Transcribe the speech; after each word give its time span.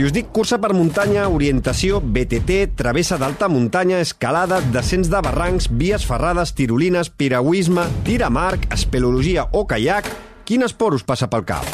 Si 0.00 0.04
us 0.08 0.14
dic 0.16 0.30
cursa 0.32 0.56
per 0.56 0.70
muntanya, 0.72 1.26
orientació, 1.28 1.98
BTT, 2.00 2.70
travessa 2.72 3.18
d'alta 3.20 3.50
muntanya, 3.52 3.98
escalada, 4.00 4.62
descens 4.72 5.10
de 5.12 5.18
barrancs, 5.20 5.66
vies 5.76 6.06
ferrades, 6.08 6.54
tirolines, 6.56 7.10
piragüisme, 7.12 7.84
tir 8.06 8.22
a 8.24 8.30
marc, 8.32 8.64
espeleologia 8.72 9.44
o 9.52 9.66
caiac, 9.68 10.08
quin 10.48 10.64
esport 10.64 10.96
us 10.96 11.04
passa 11.04 11.28
pel 11.28 11.44
cap? 11.44 11.68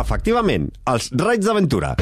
Efectivament, 0.00 0.66
els 0.90 1.12
raids 1.14 1.46
d'aventura. 1.46 1.92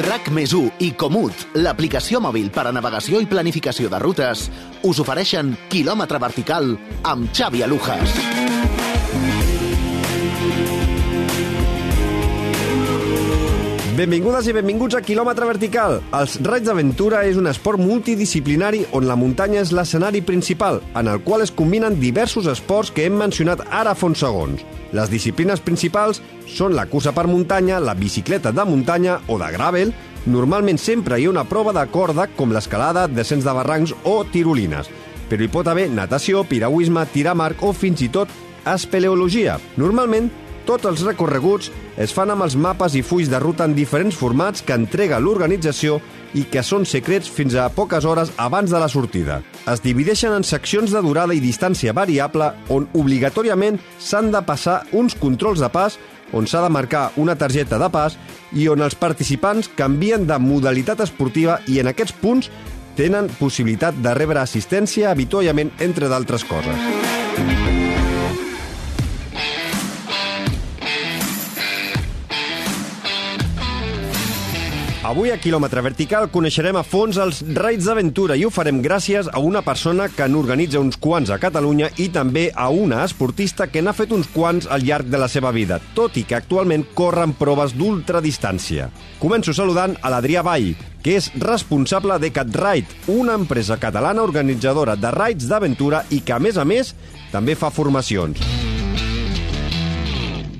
RAC 0.00 0.32
més 0.32 0.54
1 0.56 0.80
i 0.80 0.94
Comut, 0.96 1.44
l'aplicació 1.60 2.24
mòbil 2.24 2.48
per 2.56 2.64
a 2.64 2.72
navegació 2.72 3.20
i 3.20 3.28
planificació 3.28 3.92
de 3.92 4.00
rutes, 4.00 4.46
us 4.80 5.04
ofereixen 5.04 5.58
quilòmetre 5.68 6.24
vertical 6.24 6.72
amb 7.04 7.28
Xavi 7.36 7.60
Alujas. 7.68 8.33
Benvingudes 13.94 14.48
i 14.50 14.52
benvinguts 14.56 14.96
a 14.98 15.00
Quilòmetre 15.06 15.46
Vertical. 15.46 16.00
Els 16.18 16.32
raids 16.42 16.66
d'aventura 16.66 17.20
és 17.28 17.36
un 17.38 17.46
esport 17.46 17.78
multidisciplinari 17.78 18.80
on 18.98 19.04
la 19.06 19.14
muntanya 19.14 19.60
és 19.60 19.70
l'escenari 19.70 20.18
principal, 20.26 20.80
en 20.98 21.06
el 21.12 21.20
qual 21.22 21.44
es 21.44 21.52
combinen 21.54 22.00
diversos 22.00 22.48
esports 22.50 22.90
que 22.90 23.04
hem 23.06 23.14
mencionat 23.20 23.62
ara 23.70 23.92
fa 23.94 24.08
uns 24.10 24.24
segons. 24.24 24.64
Les 24.90 25.12
disciplines 25.12 25.62
principals 25.62 26.18
són 26.50 26.74
la 26.74 26.88
cursa 26.90 27.14
per 27.14 27.28
muntanya, 27.30 27.78
la 27.78 27.94
bicicleta 27.94 28.50
de 28.50 28.66
muntanya 28.66 29.20
o 29.28 29.38
de 29.38 29.52
gravel. 29.54 29.94
Normalment 30.26 30.80
sempre 30.82 31.20
hi 31.20 31.28
ha 31.28 31.36
una 31.36 31.46
prova 31.46 31.70
de 31.76 31.86
corda, 31.86 32.26
com 32.34 32.50
l'escalada, 32.50 33.06
descens 33.06 33.46
de 33.46 33.54
barrancs 33.54 33.94
o 34.02 34.24
tirolines. 34.24 34.90
Però 35.30 35.38
hi 35.38 35.52
pot 35.54 35.70
haver 35.70 35.86
natació, 35.92 36.42
piragüisme, 36.42 37.06
tirar 37.14 37.38
marc 37.38 37.62
o 37.62 37.70
fins 37.70 38.02
i 38.02 38.10
tot 38.10 38.32
espeleologia. 38.66 39.60
Normalment 39.78 40.32
tots 40.66 40.88
els 40.90 41.04
recorreguts 41.06 41.70
es 42.00 42.12
fan 42.14 42.32
amb 42.32 42.44
els 42.46 42.56
mapes 42.56 42.96
i 42.98 43.02
fulls 43.06 43.30
de 43.30 43.40
ruta 43.42 43.66
en 43.68 43.76
diferents 43.76 44.16
formats 44.16 44.64
que 44.64 44.76
entrega 44.76 45.20
l'organització 45.20 46.00
i 46.34 46.44
que 46.50 46.64
són 46.66 46.86
secrets 46.88 47.30
fins 47.30 47.54
a 47.54 47.68
poques 47.70 48.04
hores 48.04 48.32
abans 48.36 48.72
de 48.72 48.80
la 48.80 48.88
sortida. 48.90 49.40
Es 49.70 49.84
divideixen 49.84 50.34
en 50.34 50.44
seccions 50.44 50.90
de 50.90 51.02
durada 51.04 51.34
i 51.36 51.42
distància 51.44 51.94
variable 51.94 52.50
on 52.74 52.88
obligatòriament 52.92 53.78
s'han 53.98 54.32
de 54.34 54.42
passar 54.42 54.82
uns 54.92 55.14
controls 55.14 55.62
de 55.62 55.70
pas 55.70 55.98
on 56.34 56.48
s'ha 56.50 56.64
de 56.64 56.72
marcar 56.72 57.12
una 57.16 57.36
targeta 57.38 57.78
de 57.78 57.88
pas 57.94 58.16
i 58.52 58.66
on 58.68 58.82
els 58.82 58.96
participants 58.98 59.70
canvien 59.78 60.26
de 60.26 60.38
modalitat 60.42 61.04
esportiva 61.06 61.60
i 61.70 61.78
en 61.82 61.92
aquests 61.92 62.16
punts 62.20 62.50
tenen 62.98 63.30
possibilitat 63.38 63.96
de 64.02 64.14
rebre 64.14 64.42
assistència, 64.42 65.10
avituallament, 65.10 65.72
entre 65.82 66.10
d'altres 66.10 66.46
coses. 66.46 67.83
Avui 75.04 75.28
a 75.28 75.34
Quilòmetre 75.36 75.82
Vertical 75.84 76.30
coneixerem 76.32 76.78
a 76.80 76.82
fons 76.82 77.18
els 77.20 77.42
raids 77.58 77.84
d'aventura 77.84 78.38
i 78.40 78.46
ho 78.46 78.48
farem 78.48 78.78
gràcies 78.80 79.26
a 79.28 79.42
una 79.44 79.60
persona 79.60 80.06
que 80.08 80.24
n'organitza 80.32 80.80
uns 80.80 80.96
quants 80.96 81.28
a 81.28 81.36
Catalunya 81.42 81.90
i 82.00 82.06
també 82.08 82.46
a 82.56 82.70
una 82.72 83.02
esportista 83.04 83.66
que 83.68 83.82
n'ha 83.84 83.92
fet 83.92 84.16
uns 84.16 84.30
quants 84.32 84.64
al 84.64 84.88
llarg 84.88 85.12
de 85.12 85.20
la 85.20 85.28
seva 85.28 85.52
vida, 85.52 85.76
tot 85.92 86.16
i 86.16 86.24
que 86.24 86.38
actualment 86.38 86.86
corren 86.96 87.36
proves 87.36 87.76
d'ultradistància. 87.76 88.88
Començo 89.20 89.52
saludant 89.52 89.92
a 90.00 90.08
l'Adrià 90.08 90.40
Vall, 90.40 90.72
que 91.04 91.18
és 91.20 91.28
responsable 91.36 92.16
de 92.16 92.32
CatRide, 92.32 93.04
una 93.12 93.36
empresa 93.36 93.76
catalana 93.76 94.24
organitzadora 94.24 94.96
de 94.96 95.12
raids 95.12 95.52
d'aventura 95.52 96.06
i 96.08 96.24
que, 96.24 96.32
a 96.32 96.40
més 96.40 96.56
a 96.56 96.64
més, 96.64 96.96
també 97.28 97.60
fa 97.60 97.68
formacions. 97.68 98.40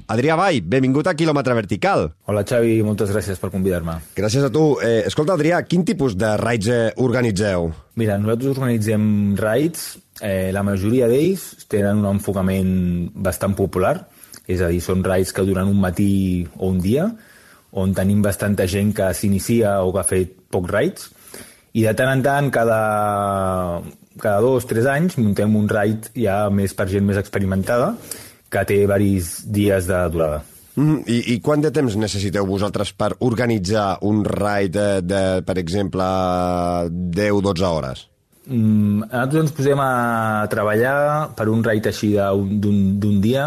Adrià 0.05 0.35
Vall, 0.37 0.59
benvingut 0.69 1.07
a 1.09 1.15
Quilòmetre 1.17 1.55
Vertical. 1.57 2.03
Hola 2.29 2.43
Xavi, 2.45 2.75
moltes 2.85 3.09
gràcies 3.09 3.39
per 3.41 3.49
convidar-me. 3.49 3.95
Gràcies 4.19 4.45
a 4.45 4.51
tu. 4.53 4.77
Eh, 4.85 5.07
escolta, 5.09 5.33
Adrià, 5.33 5.63
quin 5.65 5.81
tipus 5.89 6.13
de 6.21 6.35
raids 6.37 6.69
eh, 6.69 6.91
organitzeu? 7.01 7.71
Mira, 7.97 8.19
nosaltres 8.21 8.53
organitzem 8.53 9.07
raids, 9.41 9.87
eh, 10.21 10.51
la 10.53 10.61
majoria 10.67 11.09
d'ells 11.09 11.65
tenen 11.73 12.03
un 12.03 12.19
enfocament 12.19 12.75
bastant 13.17 13.57
popular, 13.57 13.95
és 14.45 14.61
a 14.61 14.69
dir, 14.69 14.83
són 14.85 15.01
raids 15.07 15.33
que 15.33 15.47
duren 15.49 15.73
un 15.73 15.81
matí 15.81 16.45
o 16.59 16.69
un 16.69 16.85
dia, 16.85 17.09
on 17.73 17.97
tenim 17.97 18.21
bastanta 18.23 18.69
gent 18.69 18.93
que 18.93 19.09
s'inicia 19.17 19.79
o 19.81 19.95
que 19.95 20.03
ha 20.03 20.11
fet 20.11 20.37
pocs 20.53 20.71
raids, 20.71 21.09
i 21.73 21.89
de 21.89 21.97
tant 21.97 22.13
en 22.13 22.21
tant, 22.23 22.53
cada, 22.53 23.81
cada 24.21 24.45
dos, 24.45 24.69
tres 24.69 24.85
anys, 24.85 25.17
muntem 25.17 25.57
un 25.57 25.65
raid 25.73 26.13
ja 26.13 26.43
més 26.53 26.77
per 26.77 26.91
gent 26.93 27.09
més 27.09 27.17
experimentada, 27.17 27.95
que 28.55 28.65
té 28.69 28.81
varis 28.87 29.37
dies 29.51 29.91
de 29.91 30.01
durada. 30.15 30.43
Mm, 30.75 31.05
i, 31.07 31.19
I 31.35 31.37
quant 31.43 31.63
de 31.63 31.71
temps 31.75 31.95
necessiteu 31.99 32.47
vosaltres 32.49 32.91
per 32.99 33.13
organitzar 33.23 34.01
un 34.07 34.25
raid 34.27 34.75
de, 34.75 34.89
de 35.07 35.23
per 35.47 35.59
exemple, 35.61 36.09
10-12 37.15 37.69
hores? 37.69 38.09
Mm, 38.47 39.07
nosaltres 39.07 39.45
ens 39.45 39.55
posem 39.57 39.81
a 39.81 39.93
treballar 40.53 40.97
per 41.39 41.49
un 41.53 41.63
raid 41.65 41.87
així 41.89 42.13
d'un 42.15 43.21
dia 43.23 43.47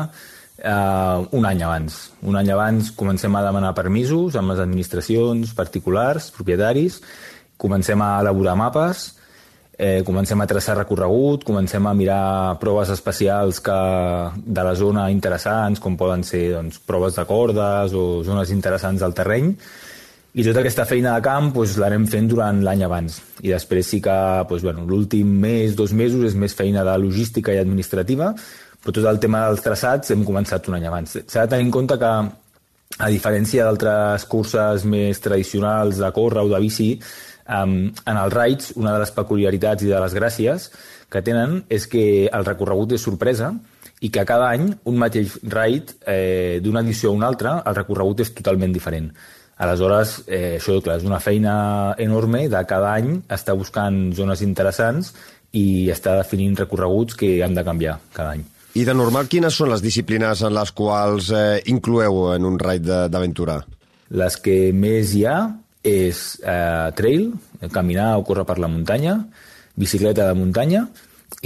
uh, 0.64 1.28
un 1.36 1.46
any 1.46 1.62
abans. 1.68 2.00
Un 2.24 2.40
any 2.40 2.52
abans 2.54 2.94
comencem 2.98 3.36
a 3.36 3.44
demanar 3.46 3.76
permisos 3.78 4.40
amb 4.40 4.54
les 4.54 4.64
administracions 4.64 5.54
particulars, 5.58 6.32
propietaris, 6.34 7.02
comencem 7.58 8.02
a 8.02 8.18
elaborar 8.24 8.56
mapes, 8.58 9.12
eh, 9.78 10.02
comencem 10.04 10.42
a 10.42 10.48
traçar 10.50 10.78
recorregut, 10.80 11.44
comencem 11.46 11.86
a 11.86 11.94
mirar 11.94 12.58
proves 12.60 12.90
especials 12.90 13.62
que, 13.62 13.78
de 14.36 14.64
la 14.64 14.74
zona 14.76 15.10
interessants, 15.14 15.80
com 15.80 15.98
poden 15.98 16.26
ser 16.26 16.50
doncs, 16.56 16.80
proves 16.80 17.16
de 17.16 17.26
cordes 17.30 17.94
o 17.94 18.24
zones 18.26 18.52
interessants 18.52 19.06
del 19.06 19.14
terreny, 19.14 19.54
i 20.38 20.44
tota 20.46 20.62
aquesta 20.62 20.86
feina 20.86 21.16
de 21.16 21.26
camp 21.26 21.52
doncs, 21.54 21.78
l'anem 21.82 22.08
fent 22.10 22.28
durant 22.30 22.64
l'any 22.66 22.84
abans. 22.86 23.22
I 23.46 23.54
després 23.54 23.94
sí 23.94 24.02
que 24.02 24.18
doncs, 24.50 24.66
bueno, 24.66 24.86
l'últim 24.90 25.30
mes, 25.46 25.78
dos 25.78 25.94
mesos, 25.94 26.26
és 26.26 26.36
més 26.38 26.58
feina 26.58 26.84
de 26.86 26.98
logística 26.98 27.54
i 27.54 27.62
administrativa, 27.62 28.34
però 28.82 28.94
tot 28.94 29.08
el 29.10 29.22
tema 29.22 29.46
dels 29.48 29.64
traçats 29.66 30.14
hem 30.14 30.26
començat 30.26 30.68
un 30.70 30.78
any 30.78 30.90
abans. 30.90 31.18
S'ha 31.26 31.46
de 31.46 31.54
tenir 31.54 31.70
en 31.70 31.74
compte 31.74 31.98
que, 32.02 32.12
a 32.98 33.08
diferència 33.14 33.66
d'altres 33.68 34.24
curses 34.26 34.86
més 34.88 35.20
tradicionals 35.22 36.00
de 36.02 36.12
córrer 36.16 36.46
o 36.46 36.50
de 36.50 36.62
bici, 36.64 36.94
Um, 37.48 37.94
en 38.04 38.18
els 38.20 38.34
raids, 38.34 38.74
una 38.76 38.92
de 38.92 39.00
les 39.06 39.14
peculiaritats 39.16 39.86
i 39.86 39.92
de 39.92 40.00
les 40.04 40.14
gràcies 40.18 40.68
que 41.08 41.22
tenen 41.24 41.62
és 41.72 41.88
que 41.88 42.28
el 42.28 42.46
recorregut 42.46 42.92
és 42.98 43.06
sorpresa 43.08 43.54
i 44.04 44.12
que 44.14 44.26
cada 44.28 44.50
any 44.52 44.68
un 44.86 44.98
mateix 45.00 45.38
raid, 45.48 45.94
eh, 46.06 46.60
d'una 46.62 46.84
edició 46.84 47.10
a 47.10 47.18
una 47.18 47.30
altra, 47.32 47.62
el 47.66 47.78
recorregut 47.78 48.22
és 48.26 48.34
totalment 48.36 48.76
diferent. 48.76 49.10
Aleshores, 49.58 50.22
eh, 50.28 50.58
això 50.60 50.76
clar, 50.84 51.00
és 51.00 51.08
una 51.08 51.20
feina 51.20 51.96
enorme 51.98 52.44
de 52.52 52.66
cada 52.70 52.94
any 52.94 53.16
estar 53.34 53.56
buscant 53.58 54.14
zones 54.14 54.44
interessants 54.46 55.16
i 55.52 55.90
estar 55.90 56.18
definint 56.20 56.56
recorreguts 56.60 57.16
que 57.16 57.42
han 57.44 57.56
de 57.56 57.64
canviar 57.64 57.98
cada 58.14 58.36
any. 58.36 58.44
I 58.78 58.84
de 58.86 58.94
normal, 58.94 59.26
quines 59.32 59.56
són 59.56 59.72
les 59.72 59.82
disciplines 59.82 60.44
en 60.44 60.54
les 60.54 60.72
quals 60.72 61.32
eh, 61.32 61.62
incloeu 61.66 62.36
en 62.36 62.46
un 62.46 62.60
raid 62.60 62.86
d'aventura? 63.10 63.64
Les 64.12 64.38
que 64.38 64.72
més 64.74 65.16
hi 65.16 65.26
ha 65.26 65.40
és 65.88 66.24
eh, 66.44 66.90
trail, 66.98 67.32
caminar 67.74 68.16
o 68.20 68.26
córrer 68.28 68.46
per 68.48 68.58
la 68.60 68.70
muntanya, 68.72 69.18
bicicleta 69.78 70.28
de 70.28 70.38
muntanya, 70.38 70.88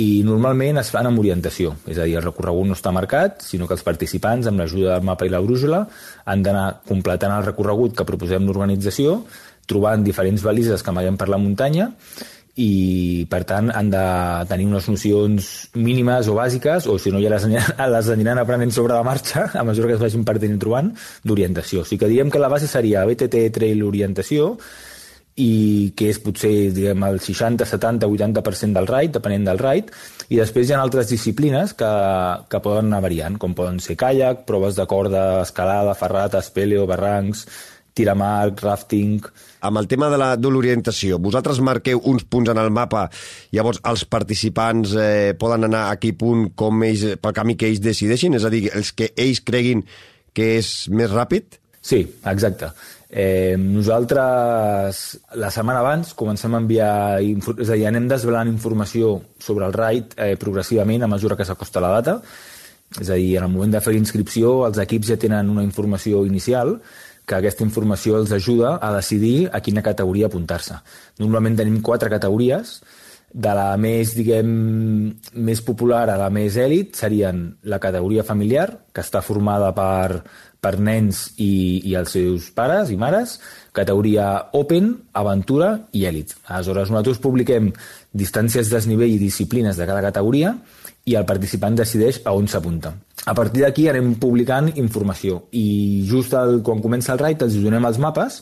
i 0.02 0.22
normalment 0.24 0.78
es 0.80 0.92
fan 0.94 1.10
amb 1.10 1.20
orientació, 1.20 1.74
és 1.90 1.98
a 1.98 2.06
dir, 2.06 2.16
el 2.20 2.26
recorregut 2.26 2.70
no 2.70 2.76
està 2.78 2.94
marcat, 2.94 3.42
sinó 3.44 3.68
que 3.68 3.76
els 3.76 3.86
participants, 3.86 4.48
amb 4.48 4.62
l'ajuda 4.62 4.94
del 4.94 5.08
mapa 5.08 5.26
i 5.26 5.32
la 5.34 5.42
brújula, 5.44 5.82
han 6.26 6.44
d'anar 6.46 6.68
completant 6.88 7.34
el 7.38 7.48
recorregut 7.48 7.98
que 7.98 8.06
proposem 8.08 8.46
l'organització, 8.46 9.22
trobant 9.68 10.06
diferents 10.06 10.44
balises 10.46 10.84
que 10.84 10.94
amaguem 10.94 11.18
per 11.18 11.30
la 11.32 11.42
muntanya, 11.42 11.90
i 12.60 13.26
per 13.32 13.44
tant 13.48 13.70
han 13.72 13.90
de 13.94 14.04
tenir 14.50 14.68
unes 14.68 14.88
nocions 14.92 15.48
mínimes 15.80 16.28
o 16.28 16.36
bàsiques 16.36 16.88
o 16.92 16.98
si 17.00 17.14
no 17.14 17.22
ja 17.24 17.32
les, 17.32 17.48
les 17.96 18.12
aniran 18.12 18.42
aprenent 18.42 18.74
sobre 18.76 18.98
la 18.98 19.08
marxa 19.08 19.48
a 19.60 19.64
mesura 19.64 19.88
que 19.88 20.00
es 20.00 20.04
vagin 20.04 20.28
partint 20.28 20.60
trobant 20.60 20.92
d'orientació. 21.24 21.86
O 21.86 21.88
sigui 21.88 22.04
que 22.04 22.12
diem 22.12 22.32
que 22.32 22.42
la 22.42 22.52
base 22.52 22.68
seria 22.68 23.06
BTT 23.08 23.48
Trail 23.56 23.84
Orientació 23.88 24.56
i 25.40 25.94
que 25.96 26.10
és 26.12 26.20
potser 26.20 26.52
diguem, 26.76 27.06
el 27.08 27.22
60, 27.24 27.66
70, 27.66 28.08
80% 28.12 28.76
del 28.76 28.88
raid, 28.90 29.14
depenent 29.16 29.48
del 29.48 29.62
raid, 29.62 29.92
i 30.28 30.40
després 30.40 30.68
hi 30.68 30.76
ha 30.76 30.82
altres 30.84 31.08
disciplines 31.10 31.72
que, 31.80 31.92
que 32.52 32.62
poden 32.64 32.92
anar 32.92 33.00
variant, 33.08 33.38
com 33.40 33.56
poden 33.56 33.80
ser 33.80 33.96
kayak, 34.00 34.44
proves 34.50 34.76
de 34.76 34.86
corda, 34.92 35.42
escalada, 35.46 35.96
ferrata, 35.96 36.44
espeleo, 36.44 36.84
barrancs, 36.90 37.46
tiramarc, 37.98 38.62
rafting... 38.64 39.26
Amb 39.62 39.78
el 39.78 39.88
tema 39.92 40.10
de 40.10 40.50
l'orientació, 40.50 41.20
vosaltres 41.22 41.60
marqueu 41.62 42.02
uns 42.10 42.24
punts 42.26 42.50
en 42.50 42.58
el 42.58 42.72
mapa, 42.74 43.08
llavors 43.54 43.82
els 43.86 44.06
participants 44.10 44.96
eh, 44.98 45.34
poden 45.38 45.68
anar 45.68 45.88
a 45.88 45.98
aquell 45.98 46.16
punt 46.18 46.48
com 46.58 46.82
ells, 46.88 47.06
pel 47.22 47.36
camí 47.38 47.58
que 47.60 47.70
ells 47.70 47.84
decideixin, 47.84 48.40
és 48.40 48.48
a 48.48 48.54
dir, 48.54 48.68
els 48.74 48.94
que 48.98 49.12
ells 49.14 49.44
creguin 49.46 49.86
que 50.34 50.56
és 50.58 50.72
més 50.90 51.12
ràpid? 51.12 51.60
Sí, 51.82 52.02
exacte. 52.30 52.72
Eh, 53.12 53.58
nosaltres, 53.60 55.02
la 55.36 55.50
setmana 55.52 55.82
abans, 55.82 56.14
comencem 56.16 56.54
a 56.56 56.62
enviar... 56.62 56.94
És 57.20 57.70
a 57.70 57.76
dir, 57.76 57.86
anem 57.90 58.08
desvelant 58.08 58.50
informació 58.52 59.18
sobre 59.42 59.68
el 59.68 59.76
raid 59.76 60.16
eh, 60.16 60.36
progressivament 60.40 61.04
a 61.04 61.12
mesura 61.12 61.36
que 61.36 61.48
s'acosta 61.48 61.84
la 61.84 61.92
data. 61.98 62.20
És 63.00 63.10
a 63.10 63.18
dir, 63.20 63.36
en 63.40 63.48
el 63.48 63.52
moment 63.52 63.74
de 63.76 63.82
fer 63.84 63.96
l'inscripció, 63.96 64.62
els 64.68 64.80
equips 64.84 65.12
ja 65.12 65.20
tenen 65.20 65.52
una 65.52 65.66
informació 65.66 66.24
inicial 66.28 66.78
que 67.32 67.40
aquesta 67.40 67.64
informació 67.64 68.20
els 68.20 68.34
ajuda 68.36 68.76
a 68.84 68.92
decidir 68.98 69.48
a 69.56 69.64
quina 69.64 69.84
categoria 69.86 70.28
apuntar-se. 70.28 70.82
Normalment 71.24 71.56
tenim 71.62 71.80
quatre 71.86 72.12
categories, 72.12 72.82
de 73.32 73.52
la 73.56 73.78
més, 73.80 74.12
diguem, 74.18 74.48
més 75.48 75.62
popular 75.64 76.04
a 76.12 76.18
la 76.20 76.28
més 76.34 76.58
èlit 76.60 76.98
serien 77.00 77.46
la 77.64 77.80
categoria 77.80 78.26
familiar, 78.28 78.68
que 78.92 79.04
està 79.04 79.22
formada 79.24 79.70
per, 79.76 80.20
per 80.60 80.74
nens 80.84 81.24
i, 81.38 81.80
i 81.88 81.96
els 81.96 82.12
seus 82.18 82.50
pares 82.56 82.92
i 82.92 83.00
mares, 83.00 83.38
categoria 83.72 84.28
Open, 84.58 84.92
Aventura 85.16 85.72
i 85.96 86.04
Èlit. 86.10 86.36
Aleshores, 86.50 86.92
nosaltres 86.92 87.24
publiquem 87.24 87.72
distàncies, 88.12 88.72
desnivell 88.74 89.16
i 89.16 89.22
disciplines 89.22 89.80
de 89.80 89.88
cada 89.88 90.04
categoria 90.04 90.58
i 91.08 91.16
el 91.16 91.26
participant 91.26 91.80
decideix 91.80 92.22
a 92.28 92.36
on 92.36 92.52
s'apunta. 92.52 92.94
A 93.30 93.36
partir 93.38 93.62
d'aquí 93.62 93.86
anem 93.90 94.16
publicant 94.18 94.72
informació 94.82 95.44
i 95.54 96.06
just 96.10 96.34
el, 96.34 96.62
quan 96.66 96.82
comença 96.82 97.14
el 97.14 97.22
raid 97.22 97.44
els 97.46 97.60
donem 97.62 97.86
els 97.86 98.00
mapes 98.02 98.40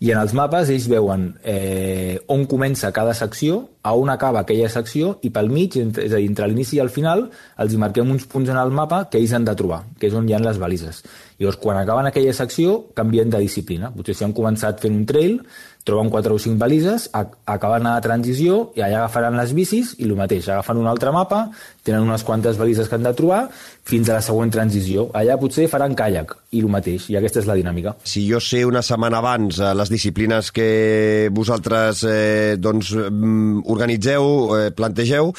i 0.00 0.10
en 0.12 0.18
els 0.20 0.32
mapes 0.36 0.70
ells 0.72 0.86
veuen 0.90 1.26
eh, 1.44 2.16
on 2.32 2.46
comença 2.50 2.90
cada 2.92 3.14
secció, 3.14 3.60
a 3.84 3.92
on 3.96 4.10
acaba 4.10 4.42
aquella 4.42 4.68
secció 4.72 5.14
i 5.22 5.30
pel 5.32 5.50
mig, 5.52 5.76
és 5.76 6.10
a 6.10 6.16
dir, 6.16 6.26
entre 6.26 6.48
l'inici 6.48 6.78
i 6.78 6.82
el 6.82 6.90
final, 6.92 7.26
els 7.60 7.74
hi 7.74 7.80
marquem 7.80 8.10
uns 8.10 8.26
punts 8.30 8.50
en 8.50 8.58
el 8.60 8.72
mapa 8.74 9.04
que 9.10 9.20
ells 9.20 9.34
han 9.36 9.46
de 9.46 9.54
trobar, 9.56 9.82
que 10.00 10.08
és 10.10 10.16
on 10.16 10.28
hi 10.28 10.34
ha 10.34 10.40
les 10.42 10.58
balises. 10.60 11.02
Llavors, 11.38 11.60
quan 11.62 11.78
acaben 11.80 12.08
aquella 12.08 12.32
secció, 12.36 12.78
canvien 12.94 13.30
de 13.30 13.40
disciplina. 13.42 13.90
Potser 13.94 14.16
si 14.16 14.26
han 14.26 14.34
començat 14.36 14.82
fent 14.82 14.94
un 14.96 15.06
trail, 15.06 15.38
troben 15.84 16.08
quatre 16.10 16.32
o 16.32 16.40
cinc 16.40 16.56
balises, 16.60 17.10
acaben 17.12 17.86
a 17.86 17.96
la 17.98 18.04
transició 18.04 18.70
i 18.74 18.84
allà 18.84 19.02
agafaran 19.02 19.36
les 19.36 19.52
bicis 19.56 19.92
i 19.98 20.08
el 20.08 20.14
mateix, 20.16 20.48
agafen 20.48 20.80
un 20.80 20.88
altre 20.88 21.12
mapa, 21.12 21.46
tenen 21.84 22.06
unes 22.08 22.24
quantes 22.24 22.56
balises 22.60 22.88
que 22.88 22.96
han 22.96 23.04
de 23.04 23.12
trobar 23.16 23.42
fins 23.84 24.08
a 24.08 24.16
la 24.18 24.24
següent 24.24 24.52
transició. 24.52 25.08
Allà 25.16 25.36
potser 25.40 25.66
faran 25.68 25.94
caiac 25.96 26.32
i 26.56 26.62
el 26.62 26.70
mateix, 26.72 27.08
i 27.12 27.18
aquesta 27.18 27.42
és 27.42 27.48
la 27.48 27.56
dinàmica. 27.58 27.94
Si 28.08 28.24
jo 28.28 28.40
sé 28.42 28.62
una 28.64 28.82
setmana 28.86 29.20
abans 29.20 29.58
eh, 29.60 29.72
les 29.76 29.90
disciplines 29.92 30.50
que 30.54 31.28
vosaltres 31.34 32.04
eh, 32.08 32.56
doncs, 32.56 32.94
mm, 32.96 33.64
organitzeu, 33.74 34.28
eh, 34.56 34.70
plantegeu, 34.76 35.32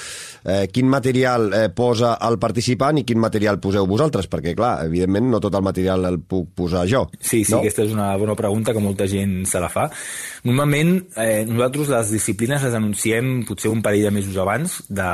eh, 0.43 0.65
quin 0.71 0.91
material 0.91 1.47
eh, 1.53 1.63
posa 1.73 2.15
el 2.27 2.37
participant 2.41 3.01
i 3.01 3.05
quin 3.07 3.21
material 3.23 3.59
poseu 3.63 3.87
vosaltres? 3.89 4.29
Perquè, 4.31 4.53
clar, 4.57 4.75
evidentment 4.85 5.31
no 5.31 5.41
tot 5.43 5.57
el 5.57 5.65
material 5.65 6.05
el 6.11 6.19
puc 6.21 6.51
posar 6.61 6.85
jo. 6.91 7.05
Sí, 7.19 7.41
sí, 7.43 7.55
no? 7.55 7.63
aquesta 7.63 7.87
és 7.87 7.95
una 7.95 8.11
bona 8.21 8.37
pregunta 8.37 8.75
que 8.75 8.83
molta 8.83 9.09
gent 9.09 9.41
se 9.49 9.63
la 9.63 9.71
fa. 9.73 9.87
Normalment, 10.45 10.99
eh, 11.17 11.41
nosaltres 11.49 11.89
les 11.95 12.13
disciplines 12.19 12.61
les 12.61 12.77
anunciem 12.77 13.39
potser 13.47 13.73
un 13.73 13.81
parell 13.85 14.05
de 14.05 14.13
mesos 14.19 14.37
abans 14.37 14.83
de, 14.89 15.09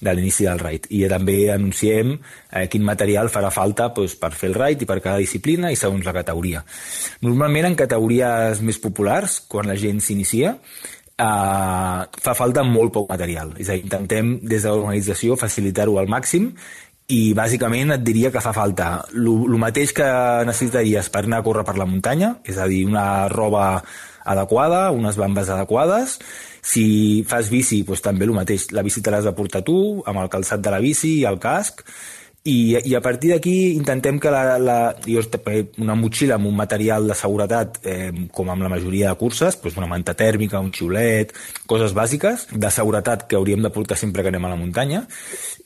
de 0.00 0.14
l'inici 0.16 0.46
del 0.48 0.60
raid 0.60 0.88
i 0.96 1.02
també 1.10 1.38
anunciem 1.52 2.14
eh, 2.16 2.66
quin 2.72 2.84
material 2.86 3.30
farà 3.32 3.50
falta 3.54 3.90
doncs, 3.96 4.16
per 4.20 4.32
fer 4.36 4.50
el 4.50 4.58
raid 4.58 4.82
i 4.82 4.88
per 4.88 5.00
cada 5.00 5.20
disciplina 5.20 5.70
i 5.70 5.78
segons 5.78 6.06
la 6.06 6.16
categoria. 6.16 6.64
Normalment 7.26 7.70
en 7.70 7.78
categories 7.78 8.62
més 8.64 8.80
populars, 8.80 9.40
quan 9.48 9.68
la 9.68 9.78
gent 9.78 10.00
s'inicia, 10.00 10.56
eh, 11.20 12.20
fa 12.26 12.36
falta 12.36 12.64
molt 12.66 12.94
poc 12.96 13.10
material. 13.12 13.54
És 13.58 13.68
a 13.68 13.76
dir, 13.76 13.84
intentem 13.86 14.38
des 14.42 14.62
de 14.62 14.70
l'organització 14.70 15.36
facilitar-ho 15.40 15.98
al 16.00 16.08
màxim 16.10 16.52
i 17.10 17.32
bàsicament 17.34 17.96
et 17.96 18.04
diria 18.06 18.30
que 18.30 18.42
fa 18.42 18.52
falta 18.54 18.90
el 19.18 19.56
mateix 19.58 19.92
que 19.96 20.06
necessitaries 20.46 21.10
per 21.10 21.24
anar 21.26 21.40
a 21.40 21.46
córrer 21.46 21.64
per 21.66 21.76
la 21.78 21.88
muntanya, 21.88 22.36
és 22.46 22.58
a 22.58 22.68
dir, 22.70 22.84
una 22.86 23.26
roba 23.32 23.82
adequada, 24.24 24.90
unes 24.90 25.18
bambes 25.20 25.50
adequades. 25.50 26.18
Si 26.60 27.24
fas 27.28 27.48
bici, 27.50 27.82
doncs 27.88 28.04
també 28.04 28.28
el 28.28 28.36
mateix. 28.36 28.70
La 28.76 28.84
bici 28.86 29.02
te 29.02 29.12
l'has 29.12 29.26
de 29.26 29.34
portar 29.36 29.64
tu, 29.66 29.78
amb 30.06 30.22
el 30.22 30.32
calçat 30.32 30.60
de 30.60 30.72
la 30.72 30.80
bici 30.82 31.18
i 31.20 31.28
el 31.28 31.40
casc, 31.40 31.84
i, 32.42 32.72
i 32.88 32.94
a 32.96 33.02
partir 33.04 33.34
d'aquí 33.34 33.74
intentem 33.76 34.16
que 34.20 34.30
la, 34.32 34.56
la, 34.56 34.76
jo, 35.04 35.20
una 35.82 35.96
motxilla 35.98 36.38
amb 36.38 36.48
un 36.48 36.56
material 36.56 37.10
de 37.10 37.16
seguretat, 37.18 37.80
eh, 37.84 38.12
com 38.32 38.48
amb 38.48 38.64
la 38.64 38.70
majoria 38.72 39.10
de 39.10 39.18
curses, 39.20 39.58
doncs 39.60 39.76
una 39.76 39.90
manta 39.90 40.14
tèrmica, 40.16 40.62
un 40.64 40.72
xiulet, 40.72 41.34
coses 41.68 41.92
bàsiques 41.92 42.46
de 42.52 42.70
seguretat 42.72 43.26
que 43.28 43.36
hauríem 43.36 43.60
de 43.60 43.72
portar 43.74 43.98
sempre 44.00 44.24
que 44.24 44.32
anem 44.32 44.48
a 44.48 44.54
la 44.54 44.60
muntanya, 44.60 45.02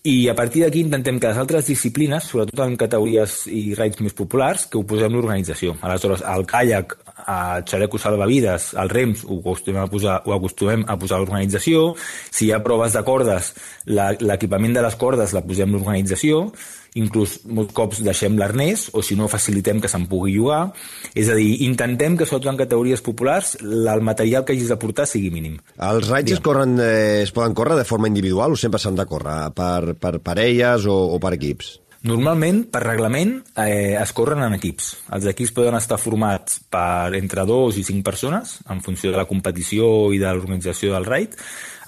i 0.05 0.29
a 0.29 0.35
partir 0.37 0.61
d'aquí 0.61 0.83
intentem 0.85 1.17
que 1.17 1.31
les 1.31 1.39
altres 1.41 1.65
disciplines, 1.71 2.27
sobretot 2.29 2.61
en 2.61 2.75
categories 2.77 3.39
i 3.49 3.73
raids 3.73 4.03
més 4.05 4.13
populars, 4.13 4.67
que 4.69 4.77
ho 4.77 4.85
posem 4.85 5.17
l'organització. 5.17 5.79
Aleshores, 5.81 6.21
el 6.29 6.45
caiac, 6.45 6.93
a 7.25 7.63
xaleco 7.65 7.97
salvavides, 7.97 8.75
al 8.77 8.93
rems, 8.93 9.25
ho 9.25 9.39
acostumem 9.41 9.81
a 9.81 9.89
posar, 9.89 10.19
ho 10.29 10.35
acostumem 10.37 10.85
a 10.93 10.99
posar 11.01 11.23
l'organització, 11.23 11.87
si 12.29 12.51
hi 12.51 12.53
ha 12.53 12.61
proves 12.67 12.93
de 12.93 13.05
cordes, 13.07 13.55
l'equipament 13.89 14.77
de 14.77 14.85
les 14.85 15.01
cordes 15.01 15.33
la 15.33 15.41
posem 15.49 15.73
l'organització, 15.73 16.51
inclús 16.95 17.41
molts 17.51 17.75
cops 17.75 18.03
deixem 18.07 18.39
l'arnès 18.39 18.89
o 18.95 19.03
si 19.03 19.17
no 19.19 19.29
facilitem 19.31 19.81
que 19.83 19.91
se'n 19.91 20.07
pugui 20.11 20.37
jugar 20.37 20.69
és 21.15 21.29
a 21.29 21.37
dir, 21.39 21.65
intentem 21.67 22.17
que 22.19 22.27
sobretot 22.27 22.53
en 22.53 22.61
categories 22.61 23.03
populars 23.03 23.57
el 23.61 24.05
material 24.07 24.45
que 24.45 24.55
hagis 24.55 24.71
de 24.71 24.79
portar 24.81 25.07
sigui 25.11 25.33
mínim. 25.35 25.59
Els 25.79 26.09
raids 26.09 26.37
es, 26.37 26.43
corren, 26.45 26.79
eh, 26.79 27.23
es 27.25 27.35
poden 27.35 27.55
córrer 27.55 27.79
de 27.81 27.87
forma 27.89 28.11
individual 28.11 28.55
o 28.55 28.61
sempre 28.61 28.83
s'han 28.83 28.99
de 28.99 29.09
córrer 29.11 29.39
per, 29.57 29.97
per 29.99 30.19
parelles 30.23 30.87
o, 30.87 30.99
o 31.17 31.21
per 31.23 31.35
equips? 31.39 31.79
Normalment, 32.05 32.67
per 32.69 32.83
reglament, 32.85 33.39
eh, 33.57 33.97
es 33.97 34.11
corren 34.13 34.43
en 34.45 34.53
equips. 34.59 34.91
Els 35.17 35.25
equips 35.31 35.55
poden 35.57 35.77
estar 35.79 35.97
formats 35.97 36.59
per 36.69 37.15
entre 37.17 37.47
dos 37.49 37.79
i 37.81 37.85
cinc 37.87 38.05
persones, 38.05 38.59
en 38.69 38.83
funció 38.85 39.11
de 39.11 39.17
la 39.17 39.25
competició 39.25 40.13
i 40.13 40.21
de 40.21 40.29
l'organització 40.29 40.93
del 40.93 41.09
raid. 41.09 41.33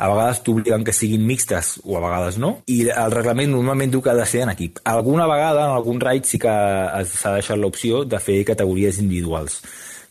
A 0.01 0.09
vegades 0.09 0.41
t'obliguen 0.47 0.89
que 0.89 0.97
siguin 0.97 1.27
mixtes 1.29 1.75
o 1.85 1.99
a 1.99 2.01
vegades 2.01 2.41
no. 2.41 2.63
I 2.65 2.89
el 2.89 3.13
reglament 3.13 3.53
normalment 3.53 3.93
diu 3.93 4.01
que 4.01 4.15
ha 4.15 4.17
de 4.17 4.25
ser 4.25 4.47
en 4.47 4.55
equip. 4.55 4.81
Alguna 4.89 5.29
vegada, 5.29 5.69
en 5.69 5.77
algun 5.77 6.01
raid, 6.01 6.25
sí 6.25 6.41
que 6.41 6.57
s'ha 7.13 7.37
deixat 7.37 7.61
l'opció 7.61 8.07
de 8.09 8.21
fer 8.21 8.41
categories 8.49 9.03
individuals, 9.05 9.61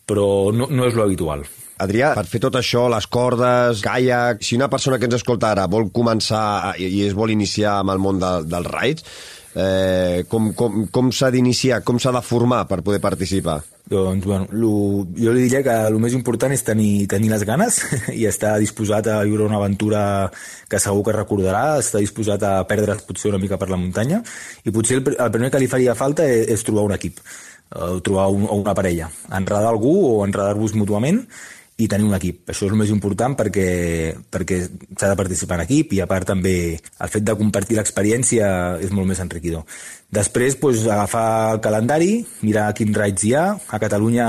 però 0.06 0.52
no, 0.54 0.70
no 0.70 0.86
és 0.86 0.94
lo 0.94 1.10
habitual. 1.10 1.48
Adrià, 1.82 2.14
per 2.16 2.24
fer 2.30 2.40
tot 2.40 2.56
això, 2.56 2.86
les 2.94 3.08
cordes, 3.12 3.82
caiac, 3.84 4.46
si 4.46 4.56
una 4.56 4.70
persona 4.72 4.96
que 5.00 5.10
ens 5.10 5.18
escolta 5.18 5.50
ara 5.52 5.66
vol 5.68 5.90
començar 5.92 6.76
i 6.80 7.02
es 7.04 7.18
vol 7.18 7.34
iniciar 7.34 7.82
amb 7.82 7.92
el 7.92 8.00
món 8.00 8.22
de, 8.22 8.30
dels 8.48 8.70
raids, 8.70 9.04
eh, 9.56 10.26
com, 10.28 10.52
com, 10.54 10.84
com 10.92 11.12
s'ha 11.16 11.32
d'iniciar, 11.32 11.82
com 11.88 12.00
s'ha 12.00 12.14
de 12.16 12.22
formar 12.22 12.66
per 12.68 12.82
poder 12.84 13.00
participar? 13.02 13.62
Doncs, 13.86 14.26
bueno, 14.26 14.48
lo, 14.50 14.70
jo 15.14 15.34
li 15.34 15.46
diria 15.46 15.62
que 15.66 15.74
el 15.88 16.00
més 16.02 16.16
important 16.18 16.54
és 16.56 16.64
tenir, 16.66 17.06
tenir 17.10 17.30
les 17.30 17.44
ganes 17.46 17.78
i 18.20 18.26
estar 18.26 18.56
disposat 18.62 19.12
a 19.14 19.20
viure 19.28 19.46
una 19.46 19.60
aventura 19.62 20.04
que 20.70 20.82
segur 20.82 21.04
que 21.06 21.16
recordarà, 21.16 21.78
estar 21.80 22.02
disposat 22.02 22.44
a 22.44 22.56
perdre's 22.68 23.06
potser 23.06 23.30
una 23.32 23.42
mica 23.42 23.60
per 23.62 23.70
la 23.70 23.80
muntanya 23.80 24.24
i 24.66 24.74
potser 24.74 25.00
el, 25.00 25.12
el 25.14 25.34
primer 25.36 25.52
que 25.54 25.62
li 25.62 25.70
faria 25.70 25.94
falta 25.98 26.26
és, 26.26 26.50
és 26.58 26.66
trobar 26.66 26.88
un 26.90 26.96
equip, 26.98 27.22
o 27.78 28.00
trobar 28.02 28.32
un, 28.34 28.50
o 28.50 28.58
una 28.58 28.74
parella, 28.78 29.12
enredar 29.30 29.70
algú 29.70 29.94
o 30.10 30.16
enredar-vos 30.26 30.74
mútuament 30.74 31.22
i 31.78 31.90
tenir 31.92 32.08
un 32.08 32.16
equip. 32.16 32.46
Això 32.48 32.70
és 32.70 32.72
el 32.72 32.80
més 32.80 32.92
important 32.94 33.36
perquè, 33.36 33.68
perquè 34.32 34.62
s'ha 34.64 35.10
de 35.12 35.18
participar 35.20 35.58
en 35.60 35.66
equip 35.66 35.92
i 35.98 36.00
a 36.00 36.08
part 36.08 36.30
també 36.32 36.56
el 36.78 37.12
fet 37.12 37.26
de 37.28 37.36
compartir 37.36 37.76
l'experiència 37.76 38.48
és 38.80 38.94
molt 38.96 39.10
més 39.10 39.20
enriquidor. 39.20 39.66
Després, 40.16 40.56
doncs, 40.62 40.86
agafar 40.88 41.28
el 41.56 41.62
calendari, 41.66 42.12
mirar 42.48 42.70
quins 42.78 42.96
raids 42.96 43.26
hi 43.28 43.34
ha. 43.36 43.46
A 43.76 43.80
Catalunya, 43.82 44.28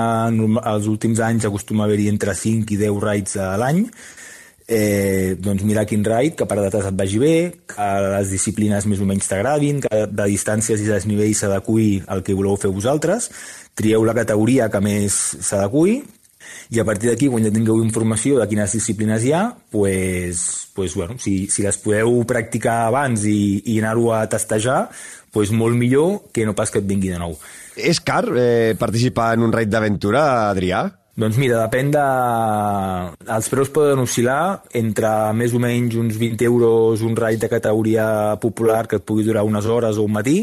els 0.72 0.88
últims 0.90 1.22
anys, 1.22 1.46
acostuma 1.46 1.84
a 1.84 1.86
haver-hi 1.86 2.08
entre 2.10 2.34
5 2.34 2.74
i 2.74 2.80
10 2.80 2.98
raids 3.04 3.36
a 3.38 3.52
l'any. 3.60 3.84
Eh, 4.66 5.36
doncs 5.38 5.62
mirar 5.62 5.84
quin 5.86 6.02
raid, 6.02 6.34
que 6.34 6.48
per 6.50 6.58
dates 6.58 6.88
et 6.88 6.98
vagi 6.98 7.20
bé, 7.22 7.34
que 7.70 7.86
les 8.08 8.32
disciplines 8.34 8.88
més 8.90 8.98
o 8.98 9.06
menys 9.06 9.30
t'agradin, 9.30 9.78
que 9.84 10.02
de 10.10 10.26
distàncies 10.26 10.82
i 10.82 10.90
desnivells 10.90 11.44
s'adequi 11.44 12.02
al 12.10 12.24
que 12.26 12.34
voleu 12.34 12.58
fer 12.58 12.72
vosaltres, 12.74 13.30
trieu 13.78 14.02
la 14.02 14.16
categoria 14.18 14.66
que 14.72 14.82
més 14.82 15.14
s'adequi 15.38 16.00
i 16.70 16.80
a 16.80 16.84
partir 16.84 17.10
d'aquí, 17.10 17.28
quan 17.30 17.44
ja 17.46 17.52
tingueu 17.54 17.78
informació 17.84 18.40
de 18.40 18.48
quines 18.50 18.72
disciplines 18.74 19.24
hi 19.24 19.32
ha, 19.36 19.44
pues, 19.70 20.68
pues, 20.74 20.96
bueno, 20.98 21.18
si, 21.22 21.46
si 21.52 21.62
les 21.62 21.78
podeu 21.78 22.18
practicar 22.26 22.86
abans 22.88 23.26
i, 23.30 23.62
i 23.70 23.78
anar-ho 23.78 24.10
a 24.16 24.24
testejar, 24.30 24.86
pues 25.36 25.52
molt 25.52 25.76
millor 25.76 26.30
que 26.32 26.46
no 26.48 26.56
pas 26.56 26.72
que 26.72 26.80
et 26.82 26.88
vingui 26.88 27.12
de 27.12 27.20
nou. 27.22 27.36
És 27.76 28.00
car 28.00 28.24
eh, 28.32 28.74
participar 28.78 29.34
en 29.36 29.44
un 29.46 29.52
raid 29.52 29.70
d'aventura, 29.70 30.22
Adrià? 30.48 30.86
Doncs 31.16 31.38
mira, 31.40 31.62
depèn 31.62 31.92
de... 31.94 32.02
Els 33.32 33.46
preus 33.48 33.70
poden 33.72 34.02
oscil·lar 34.02 34.66
entre 34.76 35.12
més 35.36 35.54
o 35.56 35.60
menys 35.62 35.96
uns 35.96 36.18
20 36.20 36.44
euros 36.44 37.04
un 37.06 37.16
raid 37.16 37.40
de 37.40 37.48
categoria 37.48 38.36
popular 38.40 38.82
que 38.88 38.98
et 39.00 39.06
pugui 39.06 39.24
durar 39.24 39.46
unes 39.48 39.64
hores 39.64 39.96
o 39.96 40.04
un 40.04 40.12
matí, 40.12 40.42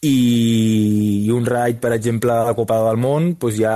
i 0.00 1.28
un 1.32 1.44
raid, 1.44 1.76
per 1.80 1.92
exemple, 1.92 2.32
a 2.32 2.46
la 2.48 2.56
Copa 2.56 2.78
del 2.86 3.00
Món, 3.00 3.34
doncs 3.40 3.58
ja 3.60 3.74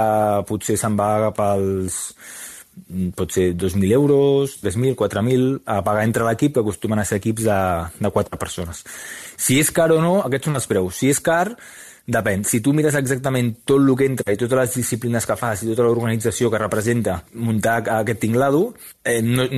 potser 0.48 0.78
se'n 0.80 0.96
va 0.96 1.30
pels 1.36 2.00
pot 3.14 3.30
ser 3.30 3.52
2.000 3.54 3.92
euros, 3.94 4.56
3.000, 4.62 4.96
4.000, 4.98 5.60
a 5.66 5.78
pagar 5.86 6.04
entre 6.04 6.24
l'equip, 6.26 6.54
que 6.54 6.62
acostumen 6.64 6.98
a 6.98 7.04
ser 7.04 7.20
equips 7.20 7.46
de, 7.46 7.58
de 8.00 8.10
4 8.10 8.40
persones. 8.40 8.82
Si 9.36 9.60
és 9.60 9.70
car 9.70 9.90
o 9.94 10.00
no, 10.02 10.16
aquests 10.24 10.50
són 10.50 10.58
els 10.58 10.68
preus. 10.70 10.98
Si 10.98 11.10
és 11.12 11.20
car, 11.22 11.54
Depèn. 12.06 12.44
Si 12.44 12.60
tu 12.60 12.74
mires 12.76 12.94
exactament 12.98 13.50
tot 13.64 13.80
el 13.80 13.94
que 13.96 14.08
entra 14.10 14.34
i 14.34 14.40
totes 14.40 14.58
les 14.58 14.78
disciplines 14.82 15.24
que 15.24 15.38
fas 15.40 15.62
i 15.64 15.70
tota 15.70 15.86
l'organització 15.86 16.50
que 16.52 16.60
representa 16.60 17.22
muntar 17.32 17.80
aquest 17.96 18.20
tinglado, 18.20 18.74
eh, 19.02 19.22
no, 19.24 19.48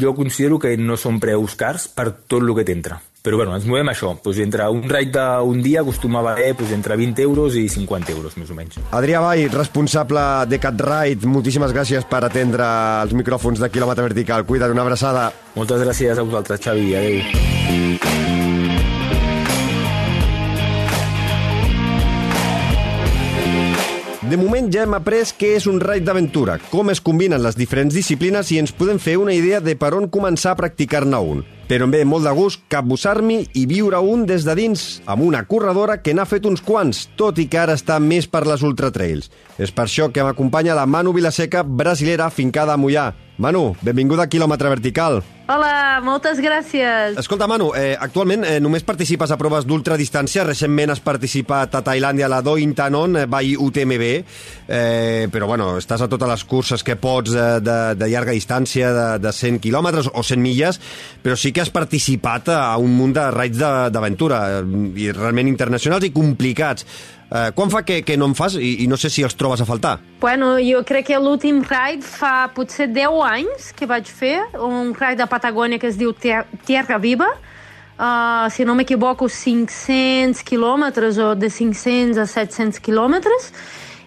jo 0.00 0.14
considero 0.16 0.58
que 0.58 0.76
no 0.80 0.96
són 0.96 1.20
preus 1.20 1.56
cars 1.56 1.90
per 1.92 2.10
tot 2.24 2.40
el 2.40 2.54
que 2.56 2.64
t'entra. 2.64 3.00
Però 3.22 3.36
bueno, 3.38 3.54
ens 3.54 3.68
movem 3.70 3.86
això. 3.92 4.16
Pues 4.18 4.40
entre 4.42 4.66
un 4.72 4.88
raid 4.90 5.12
d'un 5.14 5.60
dia 5.62 5.84
acostuma 5.84 6.18
a 6.18 6.26
valer 6.32 6.56
pues, 6.58 6.72
entre 6.74 6.96
20 6.98 7.22
euros 7.22 7.54
i 7.54 7.68
50 7.70 8.10
euros, 8.16 8.34
més 8.36 8.50
o 8.50 8.56
menys. 8.58 8.80
Adrià 8.90 9.22
Vall, 9.22 9.46
responsable 9.52 10.24
de 10.50 10.58
CatRide, 10.58 11.30
moltíssimes 11.30 11.76
gràcies 11.76 12.08
per 12.10 12.24
atendre 12.26 12.66
els 13.04 13.14
micròfons 13.14 13.62
de 13.62 13.70
quilòmetre 13.70 14.10
vertical. 14.10 14.46
Cuida't, 14.48 14.74
una 14.74 14.82
abraçada. 14.82 15.28
Moltes 15.54 15.86
gràcies 15.86 16.18
a 16.18 16.26
vosaltres, 16.26 16.64
Xavi. 16.66 16.94
Adéu. 16.98 18.41
Moment 24.62 24.74
ja 24.74 24.84
hem 24.86 24.94
après 24.94 25.32
què 25.34 25.56
és 25.56 25.64
un 25.66 25.80
raid 25.82 26.04
d'aventura, 26.06 26.58
com 26.70 26.90
es 26.92 27.00
combinen 27.02 27.42
les 27.42 27.56
diferents 27.58 27.94
disciplines 27.94 28.50
i 28.52 28.60
ens 28.62 28.70
podem 28.70 29.00
fer 29.02 29.16
una 29.18 29.34
idea 29.34 29.60
de 29.60 29.74
per 29.74 29.90
on 29.96 30.06
començar 30.06 30.52
a 30.52 30.58
practicar-ne 30.60 31.18
un. 31.18 31.42
Però 31.68 31.86
em 31.86 31.94
ve 31.94 32.02
molt 32.04 32.26
de 32.26 32.32
gust 32.36 32.64
capbussar-m'hi 32.72 33.38
i 33.58 33.66
viure 33.70 34.00
un 34.02 34.26
des 34.28 34.44
de 34.44 34.54
dins, 34.58 34.86
amb 35.06 35.24
una 35.24 35.44
corredora 35.48 36.00
que 36.02 36.14
n'ha 36.14 36.26
fet 36.28 36.46
uns 36.48 36.62
quants, 36.64 37.06
tot 37.16 37.38
i 37.38 37.48
que 37.48 37.60
ara 37.62 37.78
està 37.78 37.98
més 38.02 38.28
per 38.28 38.44
les 38.46 38.62
ultratrails. 38.66 39.30
És 39.58 39.70
per 39.72 39.86
això 39.86 40.10
que 40.12 40.24
m'acompanya 40.24 40.76
la 40.78 40.86
Manu 40.86 41.12
Vilaseca, 41.16 41.62
brasilera, 41.62 42.30
fincada 42.30 42.74
a 42.74 42.80
Mollà. 42.80 43.12
Manu, 43.42 43.72
benvinguda 43.80 44.26
a 44.26 44.30
Quilòmetre 44.30 44.68
Vertical. 44.68 45.22
Hola, 45.50 45.98
moltes 46.04 46.38
gràcies. 46.40 47.16
Escolta, 47.18 47.48
Manu, 47.50 47.72
eh, 47.74 47.96
actualment 47.98 48.44
eh, 48.46 48.60
només 48.62 48.84
participes 48.86 49.32
a 49.32 49.36
proves 49.40 49.66
d'ultradistància. 49.66 50.44
Recentment 50.46 50.92
has 50.94 51.00
participat 51.02 51.74
a 51.74 51.82
Tailàndia 51.82 52.28
a 52.28 52.30
la 52.30 52.40
Do 52.44 52.54
Intanon 52.60 53.18
eh, 53.18 53.26
by 53.26 53.56
UTMB, 53.58 54.04
eh, 54.68 55.26
però 55.32 55.48
bueno, 55.50 55.72
estàs 55.80 56.04
a 56.04 56.08
totes 56.08 56.30
les 56.30 56.44
curses 56.44 56.84
que 56.86 56.96
pots 56.96 57.34
de, 57.34 57.48
de, 57.64 57.78
de 57.98 58.10
llarga 58.12 58.36
distància, 58.36 58.92
de, 58.94 59.06
de 59.24 59.32
100 59.32 59.58
quilòmetres 59.64 60.12
o 60.12 60.22
100 60.22 60.40
milles, 60.40 60.80
però 61.24 61.36
sí 61.36 61.51
que 61.52 61.62
has 61.62 61.70
participat 61.72 62.48
a 62.52 62.76
un 62.80 62.94
munt 62.96 63.14
de 63.16 63.24
raids 63.30 63.58
d'aventura, 63.92 64.42
eh, 64.58 64.62
i 65.04 65.10
realment 65.12 65.50
internacionals 65.50 66.04
i 66.08 66.12
complicats. 66.14 66.86
Eh, 67.32 67.50
quan 67.56 67.70
fa 67.72 67.80
que, 67.80 68.02
que 68.04 68.18
no 68.20 68.26
en 68.28 68.34
fas 68.36 68.58
i, 68.60 68.82
i 68.84 68.86
no 68.90 68.98
sé 69.00 69.08
si 69.08 69.24
els 69.24 69.36
trobes 69.40 69.62
a 69.62 69.68
faltar? 69.68 69.94
Bueno, 70.20 70.58
jo 70.60 70.82
crec 70.84 71.08
que 71.08 71.20
l'últim 71.20 71.62
ride 71.64 72.04
fa 72.04 72.50
potser 72.52 72.90
10 72.92 73.22
anys 73.24 73.70
que 73.78 73.88
vaig 73.88 74.10
fer, 74.10 74.36
un 74.60 74.92
ride 74.92 75.22
de 75.22 75.28
Patagònia 75.30 75.80
que 75.80 75.88
es 75.88 75.96
diu 75.96 76.12
Tierra 76.12 77.00
Viva, 77.00 77.30
uh, 77.96 78.50
si 78.52 78.66
no 78.68 78.76
m'equivoco, 78.76 79.30
500 79.32 80.44
quilòmetres 80.44 81.22
o 81.24 81.32
de 81.34 81.48
500 81.48 82.20
a 82.20 82.28
700 82.28 82.84
quilòmetres, 82.84 83.52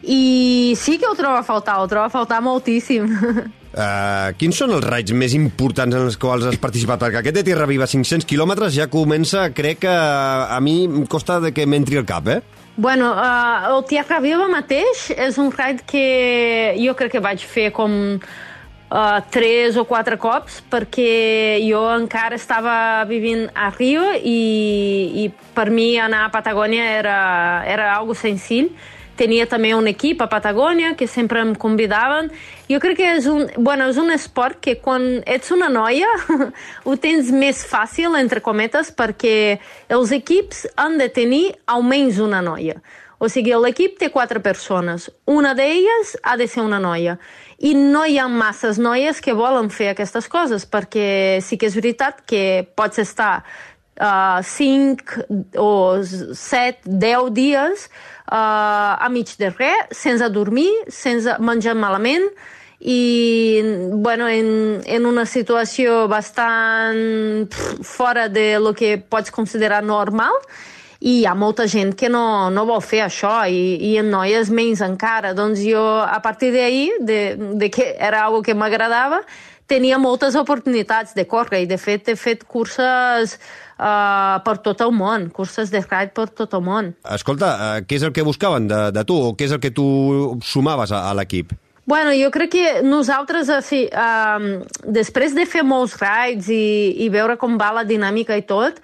i 0.06 0.76
sí 0.78 1.00
que 1.02 1.10
ho 1.10 1.18
trobo 1.18 1.42
a 1.42 1.44
faltar, 1.44 1.80
ho 1.82 1.90
trobo 1.90 2.06
a 2.06 2.14
faltar 2.14 2.44
moltíssim. 2.46 3.10
Uh, 3.76 4.32
quins 4.40 4.56
són 4.56 4.72
els 4.72 4.86
raids 4.88 5.12
més 5.12 5.34
importants 5.36 5.98
en 5.98 6.06
els 6.08 6.16
quals 6.16 6.46
has 6.48 6.56
participat? 6.64 7.02
Perquè 7.02 7.20
aquest 7.20 7.36
de 7.36 7.44
Tierra 7.44 7.68
Viva, 7.68 7.88
500 7.92 8.24
quilòmetres, 8.30 8.72
ja 8.78 8.88
comença, 8.88 9.50
crec 9.52 9.82
que 9.84 9.92
a 9.92 10.60
mi 10.64 10.86
em 10.88 11.04
costa 11.12 11.42
de 11.44 11.52
que 11.52 11.68
m'entri 11.68 12.00
el 12.00 12.08
cap, 12.08 12.30
eh? 12.32 12.40
Bueno, 12.80 13.12
uh, 13.12 13.68
el 13.74 13.84
Tierra 13.90 14.22
Viva 14.24 14.48
mateix 14.52 15.10
és 15.12 15.40
un 15.40 15.52
raid 15.52 15.84
que 15.88 16.08
jo 16.80 16.96
crec 16.96 17.18
que 17.18 17.24
vaig 17.24 17.44
fer 17.44 17.70
com 17.76 18.16
uh, 18.16 19.20
tres 19.32 19.76
o 19.76 19.84
quatre 19.88 20.16
cops 20.24 20.62
perquè 20.72 21.60
jo 21.64 21.84
encara 21.98 22.40
estava 22.40 23.04
vivint 23.12 23.50
a 23.56 23.70
Rio 23.76 24.08
i, 24.16 24.40
i 25.24 25.30
per 25.56 25.68
mi 25.72 25.98
anar 26.00 26.26
a 26.26 26.34
Patagònia 26.34 26.88
era, 26.96 27.20
era 27.68 27.92
algo 27.96 28.16
senzill 28.16 28.72
tenia 29.18 29.48
també 29.50 29.74
un 29.76 29.88
equip 29.88 30.22
a 30.22 30.30
Patagònia 30.32 30.94
que 31.00 31.08
sempre 31.08 31.42
em 31.44 31.54
convidaven. 31.56 32.32
Jo 32.70 32.80
crec 32.84 33.00
que 33.00 33.14
és 33.18 33.30
un, 33.32 33.48
bueno, 33.58 33.88
és 33.92 33.98
un 34.02 34.12
esport 34.14 34.60
que 34.62 34.78
quan 34.82 35.24
ets 35.26 35.52
una 35.56 35.70
noia 35.70 36.10
ho 36.88 36.98
tens 37.02 37.32
més 37.32 37.64
fàcil, 37.68 38.18
entre 38.20 38.44
cometes, 38.46 38.92
perquè 38.96 39.58
els 39.90 40.14
equips 40.16 40.66
han 40.76 41.00
de 41.02 41.10
tenir 41.10 41.46
almenys 41.66 42.22
una 42.24 42.44
noia. 42.46 42.80
O 43.18 43.30
sigui, 43.32 43.54
l'equip 43.56 43.96
té 44.00 44.10
quatre 44.12 44.42
persones. 44.44 45.08
Una 45.26 45.54
d'elles 45.56 46.16
ha 46.24 46.36
de 46.36 46.48
ser 46.52 46.66
una 46.66 46.82
noia. 46.84 47.16
I 47.64 47.72
no 47.78 48.04
hi 48.06 48.18
ha 48.20 48.28
masses 48.28 48.78
noies 48.82 49.22
que 49.24 49.34
volen 49.34 49.72
fer 49.72 49.94
aquestes 49.94 50.28
coses, 50.28 50.68
perquè 50.68 51.40
sí 51.42 51.56
que 51.58 51.70
és 51.70 51.78
veritat 51.80 52.20
que 52.28 52.68
pots 52.76 53.00
estar 53.00 53.46
uh, 54.00 54.42
5 54.44 55.26
o 55.58 56.02
7, 56.04 56.80
10 56.86 57.32
dies 57.32 57.88
uh, 58.32 59.00
a 59.00 59.10
mig 59.10 59.36
de 59.38 59.50
res, 59.54 59.88
sense 59.92 60.30
dormir, 60.30 60.72
sense 60.90 61.38
menjar 61.40 61.76
malament 61.76 62.28
i 62.80 63.62
bueno, 63.94 64.28
en, 64.28 64.82
en 64.86 65.06
una 65.08 65.26
situació 65.26 66.06
bastant 66.12 67.48
pff, 67.50 67.82
fora 67.88 68.28
de 68.30 68.60
lo 68.60 68.76
que 68.76 68.98
pots 69.00 69.32
considerar 69.32 69.82
normal 69.84 70.36
i 71.00 71.20
hi 71.20 71.26
ha 71.26 71.36
molta 71.36 71.68
gent 71.68 71.94
que 71.98 72.10
no, 72.10 72.50
no 72.50 72.66
vol 72.66 72.82
fer 72.82 73.04
això 73.06 73.44
i, 73.50 73.76
i 73.92 73.96
en 74.02 74.10
noies 74.10 74.50
menys 74.50 74.82
encara. 74.82 75.36
Doncs 75.38 75.62
jo, 75.62 75.84
a 76.02 76.18
partir 76.24 76.52
d'ahir, 76.56 76.96
de, 77.02 77.20
de 77.60 77.70
que 77.70 77.92
era 78.00 78.24
algo 78.26 78.42
que 78.42 78.56
m'agradava, 78.58 79.20
tenia 79.68 80.00
moltes 80.02 80.38
oportunitats 80.40 81.14
de 81.18 81.26
córrer 81.28 81.64
i 81.64 81.70
de 81.70 81.78
fet 81.82 82.10
he 82.10 82.16
fet 82.18 82.46
curses 82.46 83.38
uh, 83.78 84.40
per 84.46 84.58
tot 84.66 84.82
el 84.86 84.94
món, 84.96 85.30
curses 85.36 85.72
de 85.74 85.82
ride 85.84 86.14
per 86.16 86.30
tot 86.30 86.56
el 86.58 86.64
món. 86.66 86.94
Escolta, 87.16 87.52
uh, 87.56 87.86
què 87.86 88.00
és 88.00 88.08
el 88.08 88.14
que 88.16 88.26
buscaven 88.26 88.70
de, 88.72 88.82
de 88.96 89.06
tu 89.08 89.18
o 89.30 89.32
què 89.38 89.50
és 89.50 89.56
el 89.56 89.62
que 89.64 89.74
tu 89.76 89.88
sumaves 90.44 90.94
a, 90.96 91.06
a 91.10 91.16
l'equip? 91.18 91.54
Bueno, 91.86 92.16
jo 92.18 92.32
crec 92.34 92.50
que 92.56 92.70
nosaltres, 92.82 93.52
sí, 93.68 93.84
um, 93.94 94.64
després 94.90 95.36
de 95.38 95.46
fer 95.46 95.62
molts 95.62 96.00
rides 96.02 96.50
i, 96.50 96.96
i 97.06 97.12
veure 97.14 97.38
com 97.38 97.60
va 97.62 97.76
la 97.76 97.84
dinàmica 97.86 98.38
i 98.40 98.46
tot, 98.50 98.80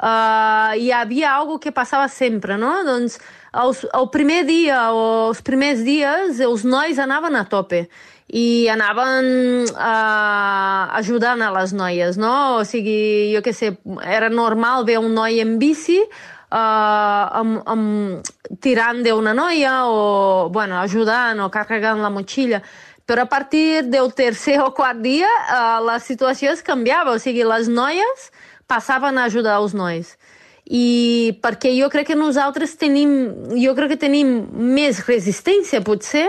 uh, 0.00 0.72
hi 0.72 0.88
havia 0.88 1.34
algo 1.36 1.58
que 1.60 1.74
passava 1.76 2.08
sempre, 2.08 2.56
no? 2.56 2.72
Doncs 2.86 3.18
els, 3.56 3.84
el 3.92 4.08
primer 4.12 4.42
dia 4.48 4.86
o 4.96 5.04
els 5.28 5.42
primers 5.44 5.84
dies 5.84 6.40
els 6.44 6.64
nois 6.64 6.98
anaven 7.00 7.36
a 7.36 7.44
tope 7.48 7.86
i 8.28 8.66
anaven 8.68 9.28
uh, 9.70 10.96
ajudant 10.98 11.42
a 11.42 11.52
les 11.54 11.72
noies, 11.72 12.16
no? 12.18 12.58
O 12.58 12.64
sigui, 12.66 13.30
jo 13.34 13.42
què 13.44 13.54
sé, 13.54 13.76
era 14.02 14.30
normal 14.32 14.86
veure 14.88 15.06
un 15.06 15.14
noi 15.14 15.38
en 15.42 15.56
bici 15.62 16.00
uh, 16.02 16.58
amb, 16.58 17.60
amb, 17.70 18.32
tirant 18.62 19.04
d'una 19.06 19.34
noia 19.36 19.84
o, 19.86 20.48
bueno, 20.50 20.80
ajudant 20.82 21.44
o 21.44 21.50
carregant 21.54 22.02
la 22.02 22.10
motxilla. 22.10 22.62
Però 23.06 23.22
a 23.22 23.30
partir 23.30 23.84
del 23.86 24.10
tercer 24.18 24.58
o 24.64 24.72
quart 24.74 24.98
dia 24.98 25.30
uh, 25.30 25.78
la 25.86 26.00
situació 26.02 26.50
es 26.50 26.64
canviava, 26.66 27.14
o 27.14 27.22
sigui, 27.22 27.46
les 27.46 27.70
noies 27.70 28.30
passaven 28.66 29.18
a 29.18 29.28
ajudar 29.30 29.60
els 29.62 29.76
nois 29.78 30.16
i 30.66 31.36
perquè 31.42 31.70
jo 31.76 31.88
crec 31.92 32.08
que 32.10 32.18
nosaltres 32.18 32.74
tenim, 32.78 33.12
jo 33.54 33.74
crec 33.78 33.94
que 33.94 34.00
tenim 34.02 34.32
més 34.50 35.04
resistència, 35.06 35.82
potser, 35.86 36.26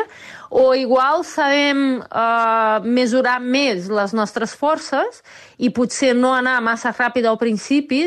o 0.50 0.72
igual 0.78 1.26
sabem 1.28 2.00
uh, 2.06 2.80
mesurar 2.86 3.40
més 3.44 3.90
les 3.92 4.14
nostres 4.16 4.54
forces 4.56 5.24
i 5.58 5.72
potser 5.74 6.14
no 6.16 6.32
anar 6.38 6.62
massa 6.64 6.94
ràpid 6.96 7.26
al 7.28 7.40
principi 7.42 8.06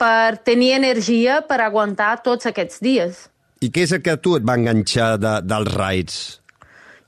per 0.00 0.40
tenir 0.42 0.72
energia 0.80 1.42
per 1.46 1.60
aguantar 1.62 2.16
tots 2.24 2.48
aquests 2.50 2.82
dies. 2.82 3.26
I 3.62 3.70
què 3.70 3.84
és 3.86 3.92
el 3.94 4.02
que 4.02 4.16
a 4.16 4.18
tu 4.18 4.34
et 4.34 4.42
va 4.42 4.56
enganxar 4.58 5.14
de, 5.22 5.36
dels 5.46 5.74
raids? 5.76 6.22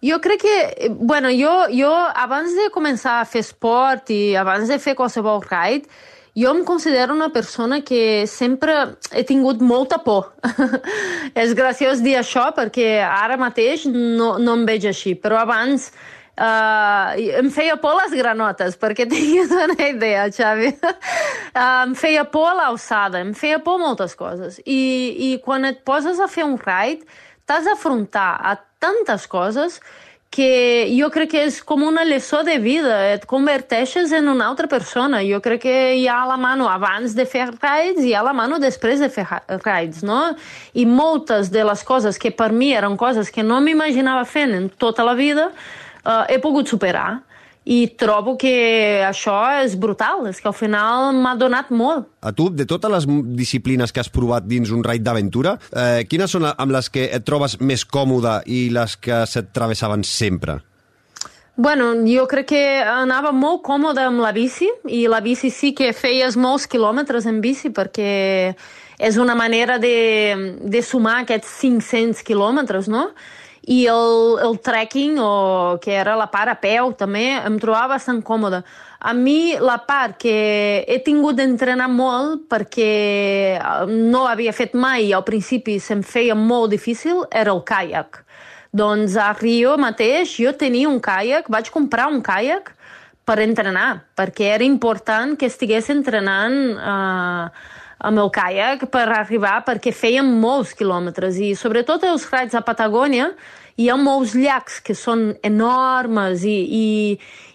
Jo 0.05 0.21
crec 0.21 0.43
que, 0.45 0.89
bueno, 1.01 1.31
jo, 1.33 1.51
jo 1.73 1.91
abans 1.91 2.53
de 2.55 2.69
començar 2.71 3.23
a 3.23 3.27
fer 3.27 3.41
esport 3.41 4.13
i 4.13 4.37
abans 4.37 4.69
de 4.69 4.77
fer 4.79 4.93
qualsevol 4.99 5.41
raid, 5.49 5.89
jo 6.35 6.51
em 6.51 6.65
considero 6.65 7.15
una 7.15 7.31
persona 7.31 7.81
que 7.81 8.27
sempre 8.27 8.97
he 9.13 9.23
tingut 9.25 9.63
molta 9.63 10.01
por. 10.03 10.33
és 11.35 11.55
graciós 11.55 12.03
dir 12.03 12.17
això 12.19 12.49
perquè 12.57 12.99
ara 13.07 13.39
mateix 13.39 13.87
no, 13.87 14.35
no 14.43 14.59
em 14.59 14.67
veig 14.67 14.89
així, 14.91 15.15
però 15.15 15.39
abans 15.45 15.93
uh, 16.35 17.15
em 17.15 17.51
feia 17.55 17.77
por 17.79 17.95
les 18.01 18.17
granotes, 18.19 18.75
perquè 18.81 19.07
tinguis 19.11 19.53
una 19.55 19.89
idea, 19.89 20.27
Xavi. 20.33 20.73
uh, 20.75 21.85
em 21.87 21.95
feia 21.99 22.25
por 22.25 22.51
l'alçada, 22.59 23.23
em 23.23 23.35
feia 23.35 23.61
por 23.63 23.79
moltes 23.79 24.17
coses. 24.19 24.59
I, 24.67 24.83
I 25.31 25.31
quan 25.45 25.71
et 25.71 25.85
poses 25.87 26.19
a 26.19 26.29
fer 26.31 26.47
un 26.47 26.59
ride, 26.59 27.07
t'has 27.47 27.69
d'afrontar 27.69 28.33
a 28.43 28.57
tantes 28.83 29.29
coses 29.31 29.79
que 30.35 30.91
jo 30.91 31.07
crec 31.15 31.31
que 31.31 31.43
és 31.47 31.61
com 31.63 31.85
una 31.87 32.03
lliçó 32.03 32.41
de 32.43 32.57
vida, 32.59 32.97
et 33.13 33.23
converteixes 33.31 34.11
en 34.17 34.27
una 34.33 34.49
altra 34.51 34.67
persona. 34.67 35.21
Jo 35.23 35.39
crec 35.45 35.63
que 35.63 35.75
hi 35.95 36.09
ha 36.11 36.25
la 36.27 36.35
mano 36.41 36.67
abans 36.67 37.15
de 37.15 37.23
fer 37.23 37.47
rides 37.53 38.03
i 38.03 38.11
hi 38.11 38.17
ha 38.19 38.25
la 38.27 38.33
mano 38.35 38.59
després 38.59 38.99
de 38.99 39.09
fer 39.15 39.29
rides, 39.63 40.03
no? 40.03 40.19
I 40.75 40.89
moltes 40.91 41.53
de 41.55 41.63
les 41.63 41.85
coses 41.87 42.19
que 42.19 42.35
per 42.35 42.51
mi 42.51 42.73
eren 42.75 42.99
coses 42.99 43.31
que 43.31 43.47
no 43.47 43.61
m'imaginava 43.63 44.27
fent 44.27 44.57
en 44.59 44.67
tota 44.75 45.07
la 45.07 45.15
vida, 45.15 45.53
uh, 46.03 46.25
he 46.27 46.41
pogut 46.43 46.67
superar. 46.67 47.21
I 47.65 47.87
trobo 47.97 48.37
que 48.41 49.01
això 49.07 49.37
és 49.63 49.79
brutal, 49.81 50.27
és 50.29 50.41
que 50.41 50.51
al 50.51 50.57
final 50.57 51.15
m'ha 51.17 51.35
donat 51.41 51.71
molt. 51.73 52.11
A 52.21 52.33
tu, 52.37 52.51
de 52.53 52.67
totes 52.69 52.93
les 52.93 53.09
disciplines 53.37 53.93
que 53.93 54.03
has 54.03 54.13
provat 54.13 54.45
dins 54.49 54.71
un 54.75 54.85
raid 54.85 55.05
d'aventura, 55.05 55.57
eh, 55.73 56.05
quines 56.09 56.31
són 56.31 56.45
amb 56.51 56.77
les 56.77 56.91
que 56.93 57.09
et 57.09 57.25
trobes 57.25 57.59
més 57.61 57.85
còmode 57.85 58.43
i 58.47 58.69
les 58.75 58.97
que 59.01 59.25
se't 59.27 59.53
travessaven 59.57 60.05
sempre? 60.05 60.61
Bueno, 61.57 61.93
jo 62.03 62.27
crec 62.27 62.49
que 62.51 62.63
anava 62.83 63.31
molt 63.31 63.63
còmode 63.63 64.03
amb 64.03 64.19
la 64.21 64.33
bici 64.35 64.67
i 64.91 65.05
la 65.07 65.21
bici 65.23 65.53
sí 65.55 65.71
que 65.73 65.93
feies 65.95 66.35
molts 66.37 66.67
quilòmetres 66.67 67.29
en 67.31 67.39
bici 67.41 67.71
perquè 67.71 68.55
és 68.99 69.17
una 69.23 69.37
manera 69.39 69.79
de, 69.79 70.59
de 70.61 70.83
sumar 70.83 71.21
aquests 71.23 71.61
500 71.63 72.27
quilòmetres, 72.27 72.91
no? 72.91 73.13
I 73.67 73.87
el, 73.89 74.39
el 74.45 74.59
trekking, 74.61 75.19
o 75.19 75.79
que 75.81 75.95
era 75.97 76.17
la 76.17 76.27
part 76.33 76.53
a 76.53 76.57
peu 76.61 76.93
també, 76.99 77.25
em 77.41 77.57
trobava 77.61 77.95
bastant 77.95 78.21
còmoda. 78.25 78.63
A 79.05 79.13
mi 79.17 79.57
la 79.61 79.79
part 79.85 80.17
que 80.21 80.85
he 80.89 80.99
tingut 81.05 81.37
d'entrenar 81.37 81.91
molt 81.93 82.47
perquè 82.49 82.91
eh, 83.57 83.87
no 83.89 84.25
havia 84.29 84.53
fet 84.57 84.77
mai 84.77 85.11
i 85.11 85.15
al 85.17 85.25
principi 85.25 85.79
se'm 85.81 86.05
feia 86.05 86.37
molt 86.37 86.73
difícil 86.73 87.25
era 87.31 87.53
el 87.53 87.61
caiac. 87.65 88.23
Doncs 88.75 89.17
a 89.21 89.31
Rio 89.39 89.77
mateix 89.79 90.33
jo 90.41 90.53
tenia 90.59 90.89
un 90.89 91.01
caiac, 91.01 91.49
vaig 91.53 91.71
comprar 91.73 92.09
un 92.11 92.21
caiac 92.25 92.73
per 93.25 93.39
entrenar, 93.41 94.05
perquè 94.17 94.51
era 94.57 94.65
important 94.65 95.37
que 95.39 95.49
estigués 95.49 95.89
entrenant 95.93 96.59
eh, 96.77 97.47
amb 98.05 98.21
el 98.21 98.31
caiac 98.35 98.87
per 98.93 99.07
arribar, 99.09 99.59
perquè 99.67 99.93
fèiem 99.95 100.29
molts 100.43 100.75
quilòmetres 100.77 101.41
i 101.41 101.55
sobretot 101.59 102.05
els 102.09 102.27
raids 102.33 102.57
a 102.57 102.63
Patagònia 102.65 103.31
hi 103.77 103.89
ha 103.91 103.97
molts 103.99 104.35
llacs 104.39 104.81
que 104.85 104.95
són 104.95 105.33
enormes 105.43 106.45
i, 106.47 106.57
i, 106.79 106.87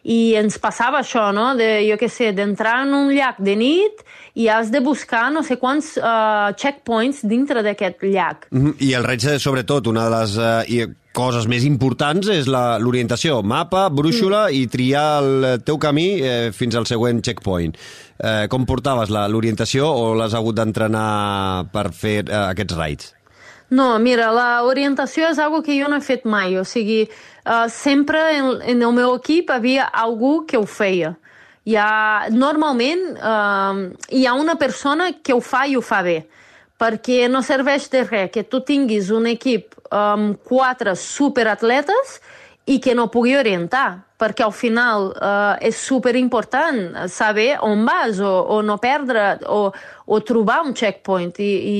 i 0.03 0.19
ens 0.39 0.59
passava 0.61 0.99
això, 1.03 1.29
no? 1.35 1.53
De, 1.59 1.69
jo 1.87 1.99
què 2.01 2.09
sé, 2.11 2.31
d'entrar 2.35 2.81
en 2.85 2.95
un 2.97 3.13
llac 3.15 3.39
de 3.43 3.55
nit 3.59 4.03
i 4.39 4.49
has 4.51 4.71
de 4.71 4.81
buscar 4.83 5.29
no 5.33 5.43
sé 5.47 5.59
quants 5.59 5.95
uh, 5.97 6.51
checkpoints 6.59 7.23
dintre 7.27 7.63
d'aquest 7.63 8.03
llac. 8.03 8.47
Mm 8.51 8.65
-hmm. 8.65 8.75
I 8.79 8.93
el 8.93 9.03
raig, 9.03 9.21
sobretot, 9.39 9.87
una 9.87 10.09
de 10.09 10.15
les 10.17 10.37
uh, 10.37 10.93
coses 11.13 11.47
més 11.49 11.65
importants 11.67 12.27
és 12.31 12.47
l'orientació, 12.47 13.41
mapa, 13.41 13.87
brúixola 13.89 14.47
mm. 14.47 14.55
i 14.55 14.67
triar 14.71 15.07
el 15.23 15.63
teu 15.65 15.79
camí 15.81 16.07
eh, 16.21 16.51
fins 16.55 16.75
al 16.75 16.87
següent 16.89 17.21
checkpoint. 17.25 17.75
Eh, 18.19 18.47
com 18.51 18.65
portaves 18.67 19.09
l'orientació 19.09 19.87
o 19.87 20.13
l'has 20.13 20.35
hagut 20.35 20.57
d'entrenar 20.57 21.69
per 21.73 21.89
fer 21.95 22.17
eh, 22.27 22.35
aquests 22.51 22.75
raids? 22.75 23.13
No, 23.69 23.91
mira, 24.01 24.31
l'orientació 24.33 25.27
és 25.29 25.39
algo 25.39 25.61
que 25.61 25.75
jo 25.77 25.89
no 25.91 25.99
he 25.99 26.05
fet 26.05 26.25
mai, 26.25 26.55
o 26.57 26.63
sigui, 26.65 27.03
uh, 27.45 27.67
sempre 27.69 28.21
en, 28.33 28.47
en 28.65 28.81
el 28.81 28.95
meu 28.97 29.13
equip 29.19 29.51
havia 29.53 29.85
algú 29.85 30.47
que 30.49 30.57
ho 30.57 30.65
feia. 30.65 31.13
Hi 31.69 31.75
ha, 31.77 31.91
normalment 32.33 33.03
uh, 33.21 33.93
hi 34.09 34.25
ha 34.25 34.33
una 34.33 34.57
persona 34.57 35.11
que 35.21 35.37
ho 35.37 35.41
fa 35.45 35.67
i 35.69 35.77
ho 35.77 35.83
fa 35.85 36.01
bé, 36.01 36.23
perquè 36.81 37.27
no 37.29 37.43
serveix 37.45 37.85
de 37.93 38.03
res 38.07 38.33
que 38.33 38.47
tu 38.47 38.63
tinguis 38.65 39.11
un 39.13 39.29
equip 39.29 39.77
amb 39.93 40.39
quatre 40.49 40.95
superatletes 40.97 42.17
i 42.65 42.79
que 42.81 42.95
no 42.97 43.11
pugui 43.13 43.35
orientar 43.37 44.08
perquè 44.19 44.43
al 44.43 44.53
final 44.55 45.09
eh, 45.15 45.69
és 45.69 45.79
super 45.79 46.15
important 46.19 47.07
saber 47.11 47.53
on 47.63 47.85
vas 47.87 48.19
o, 48.19 48.33
o 48.55 48.59
no 48.65 48.75
perdre 48.81 49.37
o, 49.47 49.69
o 50.09 50.19
trobar 50.25 50.59
un 50.65 50.73
checkpoint 50.75 51.37
I, 51.39 51.49
i, 51.69 51.79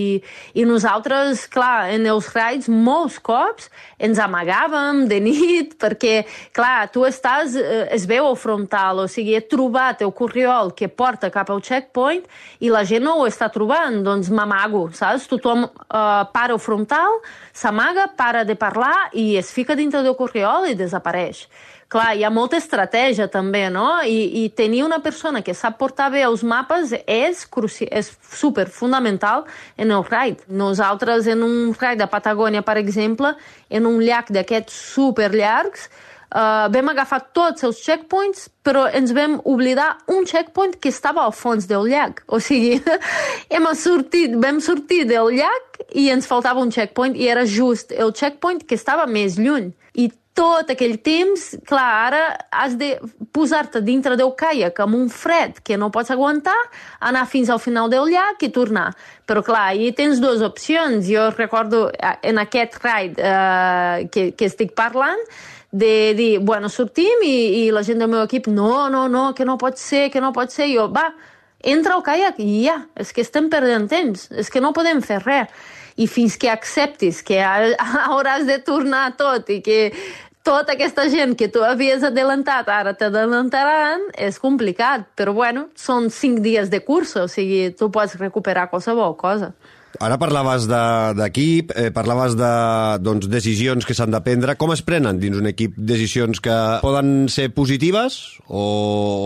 i 0.62 0.66
nosaltres, 0.68 1.48
clar, 1.52 1.90
en 1.92 2.06
els 2.08 2.30
raids 2.36 2.70
molts 2.70 3.18
cops 3.26 3.68
ens 4.00 4.22
amagàvem 4.24 5.06
de 5.10 5.20
nit 5.24 5.76
perquè, 5.82 6.22
clar, 6.56 6.88
tu 6.94 7.04
estàs, 7.08 7.58
eh, 7.60 7.88
es 7.96 8.06
veu 8.10 8.30
al 8.30 8.38
frontal, 8.40 9.04
o 9.04 9.08
sigui, 9.12 9.36
he 9.36 9.44
trobat 9.44 10.04
el 10.06 10.14
corriol 10.16 10.72
que 10.78 10.88
porta 10.88 11.32
cap 11.34 11.50
al 11.52 11.64
checkpoint 11.66 12.24
i 12.64 12.72
la 12.72 12.86
gent 12.88 13.04
no 13.04 13.18
ho 13.20 13.26
està 13.28 13.50
trobant, 13.52 14.00
doncs 14.06 14.30
m'amago, 14.32 14.88
saps? 14.96 15.28
Tothom 15.32 15.66
eh, 15.66 16.24
para 16.34 16.56
al 16.56 16.62
frontal, 16.62 17.20
s'amaga, 17.54 18.08
para 18.16 18.46
de 18.46 18.56
parlar 18.56 19.10
i 19.18 19.34
es 19.42 19.52
fica 19.56 19.76
dintre 19.76 20.06
del 20.06 20.18
corriol 20.20 20.70
i 20.70 20.78
desapareix. 20.80 21.48
Clar, 21.90 22.12
hi 22.14 22.22
ha 22.22 22.30
molta 22.30 22.60
estratègia 22.62 23.26
també, 23.34 23.64
no? 23.74 23.88
I, 24.06 24.44
i 24.44 24.50
tenir 24.54 24.84
una 24.86 25.00
persona 25.02 25.42
que 25.42 25.56
sap 25.58 25.80
portar 25.80 26.12
bé 26.14 26.22
els 26.22 26.44
mapes 26.46 26.94
és, 27.10 27.42
és 27.90 28.12
super 28.30 28.68
fundamental 28.70 29.48
en 29.76 29.90
el 29.96 30.06
raid. 30.06 30.44
Nosaltres 30.48 31.26
en 31.34 31.42
un 31.48 31.74
raid 31.74 31.98
de 31.98 32.06
Patagònia, 32.12 32.62
per 32.62 32.78
exemple, 32.78 33.34
en 33.74 33.90
un 33.90 33.98
llac 34.06 34.30
d'aquests 34.30 34.78
super 34.94 35.32
llargs, 35.34 35.90
Uh, 36.30 36.68
vam 36.70 36.92
agafar 36.92 37.18
tots 37.34 37.64
els 37.66 37.80
checkpoints, 37.82 38.44
però 38.62 38.84
ens 38.94 39.10
vam 39.18 39.40
oblidar 39.50 39.96
un 40.14 40.28
checkpoint 40.30 40.76
que 40.78 40.92
estava 40.94 41.24
al 41.26 41.34
fons 41.34 41.66
del 41.66 41.88
llac. 41.90 42.22
O 42.30 42.38
sigui, 42.38 42.76
hem 43.50 43.66
sortit, 43.74 44.36
vam 44.38 44.60
sortir 44.62 45.08
del 45.10 45.32
llac 45.40 45.82
i 45.98 46.06
ens 46.14 46.30
faltava 46.30 46.62
un 46.62 46.70
checkpoint 46.70 47.18
i 47.18 47.32
era 47.34 47.48
just 47.50 47.90
el 47.98 48.14
checkpoint 48.14 48.62
que 48.62 48.78
estava 48.78 49.10
més 49.10 49.40
lluny. 49.42 49.72
I 49.98 50.12
tot 50.40 50.72
aquell 50.72 50.96
temps, 51.04 51.50
clar, 51.68 51.88
ara 52.08 52.22
has 52.62 52.78
de 52.80 52.94
posar-te 53.36 53.82
dintre 53.84 54.16
del 54.20 54.32
caiac 54.40 54.78
amb 54.80 54.96
un 54.96 55.10
fred 55.12 55.60
que 55.66 55.76
no 55.78 55.90
pots 55.92 56.14
aguantar, 56.16 56.58
anar 57.04 57.26
fins 57.28 57.52
al 57.52 57.60
final 57.60 57.92
del 57.92 58.08
llac 58.14 58.46
i 58.48 58.52
tornar. 58.56 58.88
Però 59.28 59.44
clar, 59.44 59.66
ahir 59.74 59.92
tens 59.98 60.22
dues 60.24 60.44
opcions. 60.46 61.04
Jo 61.10 61.28
recordo 61.36 61.90
eh, 61.92 62.16
en 62.32 62.40
aquest 62.40 62.80
ride 62.80 63.20
eh, 63.20 64.06
que, 64.14 64.30
que 64.32 64.48
estic 64.48 64.72
parlant, 64.78 65.20
de 65.72 66.16
dir, 66.18 66.40
bueno, 66.42 66.70
sortim 66.72 67.22
i, 67.22 67.36
i 67.60 67.66
la 67.76 67.84
gent 67.86 68.00
del 68.02 68.10
meu 68.10 68.24
equip, 68.24 68.48
no, 68.50 68.88
no, 68.90 69.04
no, 69.12 69.34
que 69.38 69.46
no 69.46 69.60
pot 69.62 69.78
ser, 69.78 70.08
que 70.10 70.24
no 70.24 70.32
pot 70.34 70.56
ser. 70.56 70.70
I 70.72 70.80
jo, 70.80 70.88
va, 70.96 71.10
entra 71.60 71.98
al 71.98 72.06
caiac 72.06 72.40
i 72.40 72.64
ja, 72.64 72.80
és 72.98 73.12
que 73.14 73.28
estem 73.28 73.52
perdent 73.52 73.90
temps, 73.92 74.30
és 74.32 74.50
que 74.50 74.64
no 74.64 74.72
podem 74.74 75.04
fer 75.04 75.20
res 75.26 75.76
i 76.00 76.08
fins 76.08 76.38
que 76.40 76.48
acceptis 76.48 77.20
que 77.28 77.42
hauràs 77.44 78.48
de 78.50 78.60
tornar 78.64 79.12
tot 79.20 79.50
i 79.52 79.60
que 79.66 79.80
tota 80.50 80.74
aquesta 80.74 81.06
gent 81.14 81.36
que 81.38 81.48
tu 81.54 81.62
havies 81.62 82.02
adelantat 82.08 82.70
ara 82.74 82.96
t'adelantaran, 82.98 84.08
és 84.18 84.40
complicat. 84.42 85.06
Però, 85.20 85.36
bueno, 85.38 85.68
són 85.78 86.10
cinc 86.14 86.42
dies 86.46 86.72
de 86.74 86.82
cursa, 86.86 87.28
o 87.28 87.30
sigui, 87.30 87.68
tu 87.78 87.92
pots 87.94 88.18
recuperar 88.18 88.70
qualsevol 88.72 89.14
cosa. 89.20 89.54
Ara 90.00 90.20
parlaves 90.22 90.68
d'equip, 90.70 91.74
de, 91.74 91.88
eh, 91.88 91.92
parlaves 91.94 92.36
de 92.38 92.50
doncs, 93.02 93.28
decisions 93.30 93.86
que 93.86 93.96
s'han 93.98 94.14
de 94.14 94.22
prendre. 94.26 94.56
Com 94.56 94.74
es 94.74 94.84
prenen 94.86 95.20
dins 95.22 95.38
un 95.38 95.50
equip 95.50 95.74
decisions 95.78 96.42
que 96.42 96.56
poden 96.82 97.28
ser 97.30 97.50
positives 97.54 98.40
o, 98.48 98.64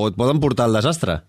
o 0.04 0.08
et 0.10 0.20
poden 0.20 0.40
portar 0.44 0.68
al 0.68 0.80
desastre? 0.80 1.22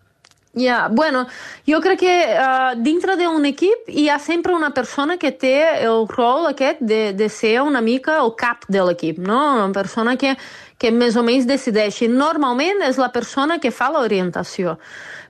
Yeah. 0.57 0.89
bueno, 0.89 1.27
jo 1.67 1.81
crec 1.83 1.99
que 1.99 2.15
uh, 2.39 2.75
dintre 2.79 3.17
d'un 3.19 3.43
equip 3.49 3.89
hi 3.91 4.07
ha 4.09 4.21
sempre 4.23 4.55
una 4.55 4.71
persona 4.71 5.17
que 5.19 5.33
té 5.35 5.83
el 5.83 6.07
rol 6.07 6.47
aquest 6.47 6.79
de, 6.79 7.13
de 7.13 7.29
ser 7.29 7.61
una 7.63 7.81
mica 7.83 8.21
el 8.23 8.37
cap 8.39 8.63
de 8.69 8.85
l'equip, 8.87 9.19
no? 9.19 9.41
Una 9.57 9.73
persona 9.75 10.15
que, 10.17 10.37
que 10.79 10.93
més 10.95 11.19
o 11.19 11.25
menys 11.27 11.49
decideixi. 11.51 12.07
Normalment 12.07 12.87
és 12.87 13.03
la 13.03 13.11
persona 13.11 13.59
que 13.59 13.75
fa 13.75 13.91
l'orientació. 13.91 14.79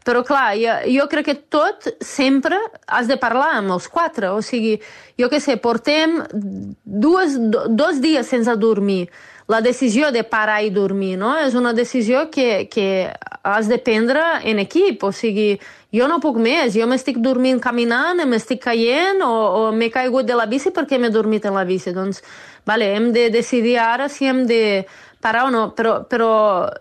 Però 0.04 0.20
clar, 0.28 0.52
jo, 0.60 0.76
jo 0.92 1.08
crec 1.08 1.30
que 1.30 1.38
tot 1.48 1.88
sempre 2.04 2.58
has 2.84 3.08
de 3.08 3.16
parlar 3.16 3.54
amb 3.62 3.72
els 3.78 3.88
quatre. 3.88 4.28
O 4.36 4.42
sigui, 4.44 4.76
jo 5.16 5.30
què 5.32 5.40
sé, 5.40 5.56
portem 5.56 6.20
dues, 6.84 7.38
do, 7.40 7.64
dos 7.72 8.04
dies 8.04 8.28
sense 8.28 8.52
dormir 8.60 9.06
la 9.46 9.60
decisió 9.60 10.10
de 10.12 10.24
parar 10.24 10.62
i 10.64 10.70
dormir 10.72 11.16
no? 11.20 11.34
és 11.36 11.54
una 11.54 11.74
decisió 11.76 12.28
que, 12.32 12.66
que 12.72 13.12
has 13.44 13.68
de 13.68 13.78
prendre 13.78 14.22
en 14.48 14.60
equip, 14.62 15.04
o 15.04 15.12
sigui, 15.12 15.58
jo 15.94 16.08
no 16.08 16.20
puc 16.22 16.38
més, 16.40 16.72
jo 16.74 16.86
m'estic 16.88 17.20
dormint 17.22 17.60
caminant, 17.62 18.24
m'estic 18.26 18.62
caient 18.64 19.20
o, 19.22 19.30
o 19.30 19.72
m'he 19.76 19.90
caigut 19.92 20.26
de 20.26 20.38
la 20.38 20.48
bici 20.50 20.72
perquè 20.74 20.98
m'he 20.98 21.12
dormit 21.12 21.44
en 21.44 21.54
la 21.58 21.66
bici. 21.68 21.92
Doncs, 21.94 22.22
vale, 22.66 22.88
hem 22.96 23.12
de 23.12 23.28
decidir 23.30 23.76
ara 23.82 24.08
si 24.08 24.26
hem 24.26 24.46
de 24.48 24.62
parar 25.24 25.46
o 25.48 25.52
no, 25.52 25.66
però, 25.76 25.98
però 26.08 26.32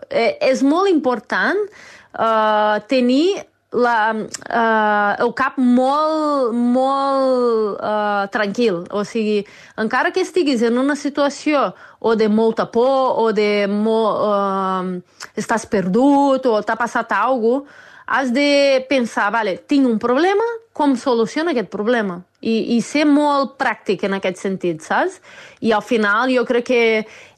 eh, 0.08 0.34
és 0.40 0.64
molt 0.64 0.88
important 0.90 1.60
uh, 1.64 2.80
tenir 2.88 3.44
la, 3.74 4.14
uh, 4.14 5.24
el 5.24 5.32
cap 5.36 5.58
molt, 5.58 6.54
molt 6.54 7.80
uh, 7.80 8.24
tranquil. 8.34 8.82
O 8.94 9.04
sigui, 9.08 9.42
encara 9.80 10.12
que 10.14 10.22
estiguis 10.24 10.62
en 10.62 10.78
una 10.78 10.96
situació 10.96 11.72
o 11.98 12.14
de 12.16 12.28
molta 12.28 12.68
por 12.70 13.18
o 13.22 13.30
de 13.34 13.66
molt, 13.70 14.22
uh, 14.24 15.30
estàs 15.36 15.66
perdut 15.66 16.46
o 16.46 16.60
t'ha 16.62 16.78
passat 16.78 17.12
alguna 17.18 17.64
cosa, 17.64 17.82
has 18.06 18.32
de 18.32 18.84
pensar, 18.88 19.30
vale, 19.32 19.56
tinc 19.66 19.86
un 19.88 19.98
problema, 19.98 20.44
com 20.74 20.96
soluciono 20.96 21.52
aquest 21.52 21.70
problema? 21.70 22.18
I, 22.44 22.76
i 22.76 22.80
ser 22.84 23.06
molt 23.08 23.54
pràctic 23.60 24.04
en 24.04 24.18
aquest 24.18 24.42
sentit, 24.42 24.82
saps? 24.84 25.20
I 25.64 25.72
al 25.72 25.84
final 25.86 26.32
jo 26.34 26.42
crec 26.44 26.66
que 26.68 26.82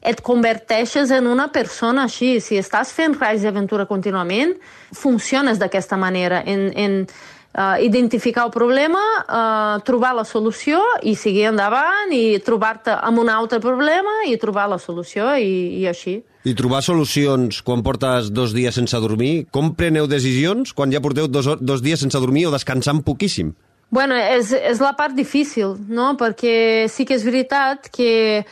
et 0.01 0.19
converteixes 0.25 1.13
en 1.15 1.29
una 1.31 1.47
persona 1.53 2.07
així. 2.09 2.41
Si 2.43 2.59
estàs 2.59 2.91
fent 2.91 3.15
res 3.21 3.45
d'aventura 3.45 3.87
contínuament, 3.87 4.57
funciones 4.91 5.61
d'aquesta 5.61 5.95
manera, 6.01 6.41
en, 6.43 6.67
en 6.75 6.97
uh, 7.05 7.77
identificar 7.79 8.49
el 8.49 8.51
problema, 8.51 9.03
uh, 9.23 9.77
trobar 9.87 10.15
la 10.17 10.25
solució 10.27 10.81
i 11.03 11.15
seguir 11.15 11.47
endavant 11.53 12.11
i 12.11 12.39
trobar-te 12.43 12.97
amb 12.97 13.23
un 13.23 13.31
altre 13.31 13.61
problema 13.63 14.23
i 14.27 14.35
trobar 14.41 14.67
la 14.73 14.81
solució 14.81 15.37
i, 15.39 15.79
i 15.79 15.87
així. 15.87 16.19
I 16.47 16.53
trobar 16.55 16.79
solucions 16.85 17.59
quan 17.65 17.81
portes 17.83 18.29
dos 18.31 18.53
dies 18.55 18.77
sense 18.77 18.95
dormir? 19.03 19.47
Com 19.51 19.73
preneu 19.75 20.05
decisions 20.07 20.71
quan 20.71 20.93
ja 20.93 21.01
porteu 21.03 21.27
dos, 21.27 21.49
dos 21.59 21.81
dies 21.83 21.99
sense 21.99 22.19
dormir 22.23 22.45
o 22.47 22.53
descansant 22.53 23.01
poquíssim? 23.03 23.51
Bueno, 23.91 24.15
és, 24.15 24.53
és 24.55 24.79
la 24.83 24.93
part 24.95 25.15
difícil, 25.15 25.75
no? 25.91 26.13
Perquè 26.19 26.87
sí 26.91 27.03
que 27.07 27.17
és 27.17 27.25
veritat 27.27 27.89
que 27.91 28.45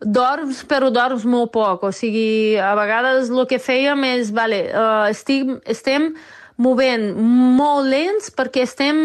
dorms, 0.00 0.64
però 0.66 0.90
dorms 0.94 1.26
molt 1.26 1.52
poc. 1.54 1.86
O 1.86 1.92
sigui, 1.94 2.56
a 2.58 2.72
vegades 2.78 3.30
el 3.30 3.46
que 3.50 3.60
fèiem 3.62 4.02
és, 4.14 4.32
vale, 4.34 4.64
uh, 4.70 5.06
estic, 5.10 5.54
estem 5.70 6.12
movent 6.62 7.10
molt 7.14 7.86
lents 7.90 8.32
perquè 8.34 8.64
estem, 8.66 8.98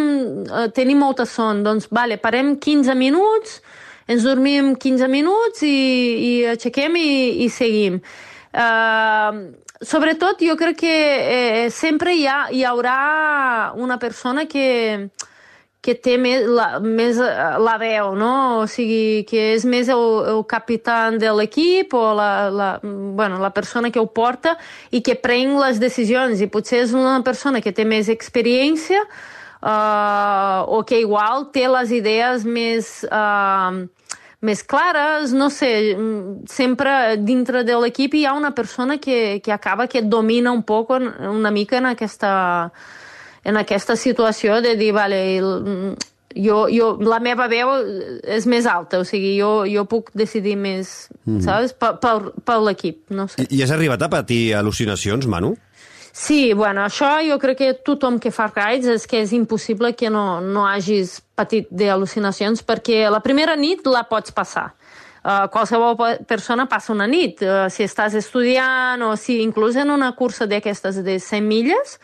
uh, 0.48 0.66
tenim 0.74 1.02
molta 1.02 1.26
son. 1.30 1.62
Doncs, 1.66 1.92
vale, 1.94 2.18
parem 2.22 2.56
15 2.58 2.98
minuts, 2.98 3.62
ens 4.10 4.26
dormim 4.26 4.76
15 4.82 5.10
minuts 5.14 5.62
i, 5.66 5.78
i 6.26 6.34
aixequem 6.56 6.98
i, 6.98 7.10
i 7.46 7.50
seguim. 7.54 8.02
Uh, 8.52 9.56
sobretot, 9.82 10.42
jo 10.44 10.56
crec 10.60 10.78
que 10.84 10.96
eh, 11.66 11.70
sempre 11.72 12.16
hi, 12.16 12.26
ha, 12.28 12.50
hi 12.52 12.66
haurà 12.68 13.72
una 13.80 13.98
persona 13.98 14.46
que, 14.46 15.10
que 15.82 15.96
té 15.98 16.18
més 16.22 16.46
la, 16.46 16.80
més 16.84 17.18
eh, 17.18 17.32
la 17.64 17.78
veu, 17.82 18.12
no? 18.20 18.34
O 18.62 18.68
sigui, 18.70 19.24
que 19.30 19.56
és 19.56 19.66
més 19.66 19.90
el, 19.90 20.06
el 20.36 20.44
capità 20.50 21.00
de 21.18 21.34
l'equip 21.34 21.96
o 21.98 22.04
la, 22.18 22.32
la, 22.54 22.70
bueno, 22.84 23.40
la 23.42 23.54
persona 23.56 23.90
que 23.90 24.00
ho 24.00 24.06
porta 24.06 24.58
i 24.92 25.02
que 25.02 25.18
pren 25.18 25.58
les 25.58 25.82
decisions. 25.82 26.42
I 26.42 26.52
potser 26.52 26.84
és 26.86 26.94
una 26.94 27.18
persona 27.26 27.64
que 27.64 27.74
té 27.74 27.88
més 27.88 28.12
experiència 28.14 29.02
uh, 29.02 30.62
o 30.68 30.84
que 30.86 31.02
igual 31.02 31.50
té 31.56 31.66
les 31.72 31.96
idees 31.98 32.46
més... 32.46 33.02
Uh, 33.10 33.88
més 34.42 34.64
clares, 34.66 35.36
no 35.38 35.52
sé, 35.54 35.96
sempre 36.50 37.18
dintre 37.22 37.62
de 37.64 37.78
l'equip 37.78 38.16
hi 38.18 38.26
ha 38.26 38.34
una 38.34 38.56
persona 38.58 38.98
que, 38.98 39.40
que 39.44 39.54
acaba 39.54 39.88
que 39.88 40.02
domina 40.02 40.52
un 40.52 40.64
poc 40.66 40.96
una 40.98 41.52
mica 41.54 41.78
en 41.78 41.92
aquesta, 41.92 42.32
en 43.44 43.62
aquesta 43.62 43.96
situació 43.96 44.58
de 44.66 44.74
dir, 44.80 44.92
vale, 44.98 45.22
jo, 46.36 46.58
jo, 46.74 46.88
la 47.06 47.20
meva 47.22 47.48
veu 47.52 47.74
és 48.24 48.48
més 48.50 48.66
alta, 48.66 49.02
o 49.02 49.06
sigui, 49.08 49.36
jo, 49.38 49.66
jo 49.70 49.86
puc 49.90 50.10
decidir 50.18 50.56
més, 50.58 51.12
mm. 51.26 51.42
saps, 51.46 51.76
per, 51.78 51.96
per, 52.02 52.16
per 52.46 52.58
l'equip, 52.66 53.04
no 53.14 53.28
sé. 53.30 53.46
I, 53.46 53.60
I 53.60 53.66
has 53.66 53.74
arribat 53.76 54.02
a 54.02 54.10
patir 54.10 54.56
al·lucinacions, 54.58 55.30
Manu? 55.30 55.54
Sí, 56.12 56.52
bueno, 56.54 56.84
això 56.84 57.22
jo 57.24 57.38
crec 57.40 57.58
que 57.58 57.74
tothom 57.88 58.20
que 58.20 58.34
fa 58.36 58.50
rides 58.52 58.90
és 59.00 59.08
que 59.08 59.22
és 59.24 59.32
impossible 59.32 59.94
que 59.96 60.10
no, 60.12 60.42
no 60.44 60.66
hagis 60.68 61.22
patit 61.40 61.70
d'al·lucinacions 61.72 62.66
perquè 62.68 63.06
la 63.10 63.22
primera 63.24 63.56
nit 63.56 63.88
la 63.88 64.04
pots 64.10 64.36
passar. 64.36 64.74
Uh, 65.22 65.46
qualsevol 65.54 65.96
persona 66.28 66.66
passa 66.68 66.92
una 66.92 67.08
nit. 67.08 67.44
Uh, 67.46 67.70
si 67.72 67.86
estàs 67.86 68.18
estudiant 68.18 69.02
o 69.06 69.14
si 69.16 69.40
inclús 69.44 69.78
en 69.80 69.94
una 69.94 70.12
cursa 70.18 70.48
d'aquestes 70.50 71.00
de 71.06 71.20
100 71.22 71.48
milles, 71.48 72.00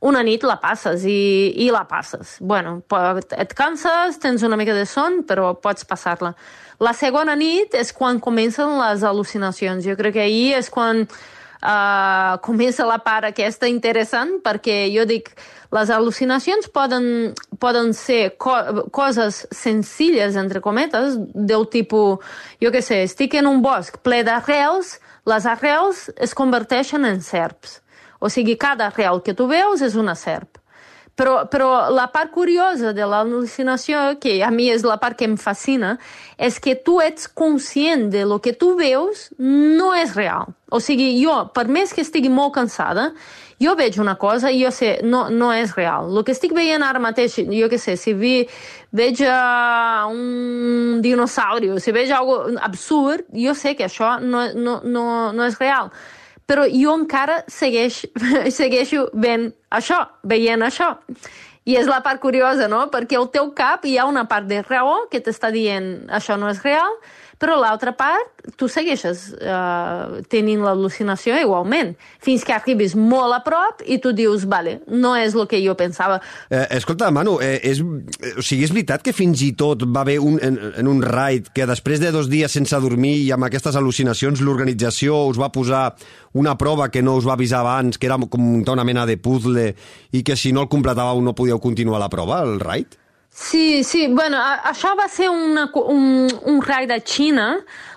una 0.00 0.22
nit 0.22 0.44
la 0.46 0.58
passes 0.62 1.02
i, 1.08 1.54
i 1.64 1.70
la 1.74 1.82
passes. 1.88 2.36
Bueno, 2.38 2.76
et 3.34 3.54
canses, 3.58 4.20
tens 4.22 4.44
una 4.46 4.58
mica 4.60 4.76
de 4.76 4.84
son, 4.86 5.24
però 5.26 5.56
pots 5.58 5.88
passar-la. 5.88 6.34
La 6.78 6.92
segona 6.94 7.34
nit 7.34 7.74
és 7.74 7.90
quan 7.90 8.20
comencen 8.22 8.76
les 8.78 9.02
al·lucinacions. 9.02 9.82
Jo 9.82 9.96
crec 9.98 10.14
que 10.14 10.28
ahir 10.28 10.52
és 10.60 10.70
quan 10.70 11.08
uh, 11.62 12.36
comença 12.44 12.86
la 12.88 12.98
part 13.04 13.28
aquesta 13.28 13.68
interessant, 13.70 14.38
perquè 14.44 14.86
jo 14.94 15.06
dic, 15.08 15.32
les 15.74 15.90
al·lucinacions 15.92 16.70
poden, 16.72 17.34
poden 17.60 17.92
ser 17.96 18.36
co 18.40 18.86
coses 18.94 19.44
senzilles, 19.52 20.38
entre 20.40 20.62
cometes, 20.64 21.18
del 21.34 21.68
tipus, 21.72 22.24
jo 22.62 22.72
què 22.72 22.82
sé, 22.84 23.02
estic 23.08 23.36
en 23.40 23.50
un 23.50 23.60
bosc 23.64 24.00
ple 24.02 24.22
d'arrels, 24.24 24.96
les 25.28 25.44
arrels 25.46 26.08
es 26.16 26.32
converteixen 26.34 27.04
en 27.04 27.20
serps 27.20 27.82
o 28.18 28.28
sigui, 28.28 28.56
cada 28.56 28.90
real 28.90 29.22
que 29.22 29.34
tu 29.34 29.46
veus 29.46 29.82
és 29.82 29.94
una 29.94 30.14
serp. 30.18 30.57
Però, 31.18 31.48
però 31.50 31.88
la 31.90 32.06
part 32.14 32.30
curiosa 32.30 32.92
de 32.94 33.02
l'al·lucinació, 33.02 34.20
que 34.22 34.36
a 34.46 34.52
mi 34.54 34.68
és 34.70 34.84
la 34.86 35.00
part 35.02 35.18
que 35.18 35.26
em 35.26 35.34
fascina, 35.40 35.96
és 36.38 36.60
que 36.62 36.76
tu 36.86 37.00
ets 37.02 37.26
conscient 37.26 38.06
de 38.12 38.22
lo 38.22 38.38
que 38.38 38.52
tu 38.54 38.76
veus 38.78 39.26
no 39.38 39.90
és 39.98 40.14
real. 40.14 40.54
O 40.70 40.78
sigui, 40.78 41.10
jo, 41.18 41.34
per 41.54 41.66
més 41.66 41.90
que 41.90 42.04
estigui 42.06 42.30
molt 42.30 42.54
cansada, 42.54 43.08
jo 43.58 43.74
veig 43.74 43.98
una 43.98 44.14
cosa 44.14 44.52
i 44.54 44.60
jo 44.62 44.70
sé, 44.70 44.92
no, 45.02 45.24
no 45.34 45.50
és 45.50 45.74
real. 45.74 46.12
El 46.14 46.22
que 46.22 46.36
estic 46.36 46.54
veient 46.54 46.84
ara 46.86 47.02
mateix, 47.02 47.40
jo 47.50 47.70
què 47.72 47.80
sé, 47.82 47.96
si 47.98 48.14
vi, 48.14 48.36
veig 48.94 49.24
uh, 49.26 50.06
un 50.12 51.02
dinosauri 51.02 51.74
si 51.82 51.92
veig 51.92 52.14
algo 52.14 52.44
absurd, 52.62 53.26
jo 53.34 53.56
sé 53.58 53.74
que 53.74 53.88
això 53.90 54.20
no, 54.22 54.46
no, 54.54 54.78
no, 54.86 55.08
no 55.34 55.50
és 55.50 55.58
real 55.58 55.90
però 56.48 56.64
jo 56.72 56.94
encara 56.96 57.42
segueix, 57.52 58.02
segueixo 58.58 59.08
ben 59.12 59.50
això, 59.74 60.00
veient 60.24 60.64
això. 60.64 60.94
I 61.68 61.76
és 61.76 61.88
la 61.90 62.00
part 62.00 62.20
curiosa, 62.22 62.64
no? 62.72 62.86
Perquè 62.88 63.18
al 63.18 63.28
teu 63.28 63.50
cap 63.56 63.84
hi 63.84 63.98
ha 64.00 64.06
una 64.08 64.24
part 64.30 64.48
de 64.48 64.62
raó 64.64 65.02
que 65.12 65.20
t'està 65.20 65.52
dient 65.52 66.08
això 66.08 66.38
no 66.40 66.48
és 66.48 66.62
real, 66.64 66.96
però 67.38 67.56
l'altra 67.60 67.92
part, 67.96 68.42
tu 68.58 68.66
segueixes 68.70 69.28
uh, 69.38 70.18
tenint 70.30 70.62
l'al·lucinació 70.64 71.36
igualment, 71.38 71.94
fins 72.24 72.44
que 72.46 72.54
arribis 72.54 72.96
molt 72.98 73.36
a 73.36 73.40
prop 73.46 73.84
i 73.86 74.00
tu 74.02 74.12
dius, 74.16 74.46
vale, 74.50 74.78
no 74.90 75.14
és 75.18 75.36
el 75.38 75.46
que 75.50 75.60
jo 75.62 75.76
pensava. 75.78 76.18
Eh, 76.50 76.64
escolta, 76.78 77.12
Manu, 77.14 77.38
eh, 77.44 77.56
és, 77.70 77.80
o 77.80 78.42
sigui, 78.42 78.66
és 78.66 78.74
veritat 78.74 79.06
que 79.06 79.14
fins 79.14 79.42
i 79.46 79.52
tot 79.58 79.86
va 79.86 80.02
haver 80.02 80.18
un, 80.18 80.38
en, 80.42 80.58
en 80.82 80.90
un 80.90 81.02
raid 81.04 81.52
que 81.54 81.66
després 81.68 82.02
de 82.02 82.12
dos 82.14 82.30
dies 82.30 82.52
sense 82.52 82.78
dormir 82.82 83.14
i 83.22 83.32
amb 83.34 83.46
aquestes 83.46 83.78
al·lucinacions 83.78 84.42
l'organització 84.42 85.24
us 85.30 85.38
va 85.38 85.52
posar 85.54 85.92
una 86.38 86.56
prova 86.58 86.90
que 86.90 87.02
no 87.02 87.16
us 87.18 87.26
va 87.26 87.38
avisar 87.38 87.62
abans, 87.62 87.98
que 87.98 88.10
era 88.10 88.18
com 88.28 88.42
muntar 88.42 88.74
una 88.74 88.86
mena 88.86 89.06
de 89.06 89.18
puzzle 89.18 89.70
i 90.12 90.24
que 90.26 90.36
si 90.36 90.52
no 90.52 90.66
el 90.66 90.72
completàveu 90.72 91.22
no 91.22 91.36
podíeu 91.38 91.62
continuar 91.62 92.02
la 92.02 92.10
prova, 92.10 92.42
el 92.42 92.58
raid? 92.60 92.98
Sí, 93.40 93.84
sí, 93.84 94.08
bueno, 94.08 94.36
això 94.66 94.96
va 94.98 95.06
ser 95.08 95.28
una, 95.30 95.68
un, 95.78 96.26
un 96.50 96.56
raid 96.60 96.90
a 96.90 96.98
Xina. 96.98 97.46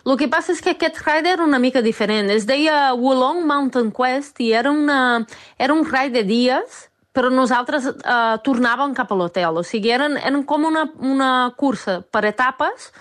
El 0.05 0.13
que 0.19 0.27
passa 0.29 0.53
és 0.53 0.61
que 0.61 0.75
aquest 0.75 0.99
raid 1.01 1.25
era 1.25 1.43
una 1.43 1.57
mica 1.59 1.81
diferent. 1.81 2.29
Es 2.29 2.45
deia 2.45 2.93
Wulong 2.93 3.41
Mountain 3.49 3.89
Quest 3.91 4.37
i 4.45 4.51
era, 4.53 4.69
una, 4.69 5.25
era 5.57 5.73
un 5.73 5.81
raid 5.87 6.13
de 6.13 6.21
dies, 6.29 6.83
però 7.11 7.31
nosaltres 7.33 7.89
eh, 7.89 8.35
tornàvem 8.45 8.93
cap 8.95 9.09
a 9.09 9.17
l'hotel. 9.17 9.57
O 9.57 9.65
sigui, 9.65 9.89
eren, 9.97 10.19
eren 10.21 10.45
com 10.45 10.69
una, 10.69 10.85
una 11.01 11.31
cursa 11.57 11.97
per 12.05 12.21
etapes, 12.29 12.91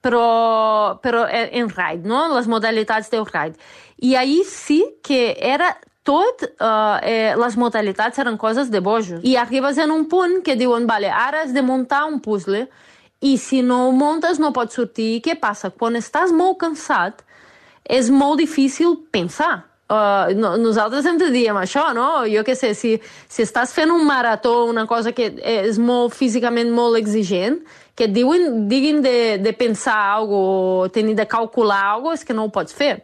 però, 0.00 0.96
però 1.04 1.26
en 1.28 1.68
raid, 1.76 2.08
no? 2.08 2.24
Les 2.32 2.48
modalitats 2.48 3.12
del 3.12 3.28
raid. 3.28 3.60
I 4.00 4.16
ahir 4.16 4.46
sí 4.48 4.80
que 5.04 5.36
era 5.36 5.74
tot, 6.06 6.46
eh, 6.46 6.98
eh, 7.10 7.36
les 7.36 7.56
modalitats 7.58 8.18
eren 8.22 8.38
coses 8.38 8.70
de 8.70 8.80
bojos. 8.80 9.20
I 9.26 9.36
arribes 9.36 9.78
en 9.82 9.90
un 9.90 10.06
punt 10.08 10.42
que 10.46 10.56
diuen, 10.56 10.86
vale, 10.86 11.10
ara 11.10 11.42
has 11.42 11.52
de 11.52 11.62
muntar 11.62 12.06
un 12.06 12.20
puzzle 12.22 12.66
i 13.20 13.36
si 13.40 13.62
no 13.62 13.88
ho 13.88 13.92
muntes 13.92 14.38
no 14.38 14.52
pots 14.54 14.78
sortir. 14.78 15.16
I 15.16 15.22
què 15.24 15.38
passa? 15.40 15.70
Quan 15.70 15.98
estàs 15.98 16.32
molt 16.32 16.60
cansat 16.62 17.24
és 17.82 18.10
molt 18.10 18.38
difícil 18.38 18.96
pensar. 19.10 19.64
Uh, 19.86 20.34
no, 20.34 20.56
nosaltres 20.58 21.06
dir 21.30 21.44
amb 21.52 21.60
això, 21.60 21.92
no? 21.94 22.24
Jo 22.26 22.42
què 22.42 22.56
sé, 22.58 22.72
si, 22.74 22.96
si 23.30 23.44
estàs 23.44 23.70
fent 23.70 23.92
un 23.94 24.02
marató, 24.06 24.64
una 24.66 24.82
cosa 24.86 25.12
que 25.14 25.28
és 25.38 25.78
molt 25.78 26.14
físicament 26.14 26.72
molt 26.74 26.98
exigent, 26.98 27.60
que 27.94 28.08
et 28.08 28.12
diuen, 28.12 28.66
diguin 28.68 28.98
de, 29.04 29.38
de 29.38 29.52
pensar 29.54 29.94
alguna 30.16 30.90
tenir 30.90 31.14
de 31.14 31.28
calcular 31.30 31.84
alguna 31.92 32.18
és 32.18 32.26
que 32.26 32.34
no 32.34 32.48
ho 32.48 32.50
pots 32.50 32.74
fer, 32.74 32.96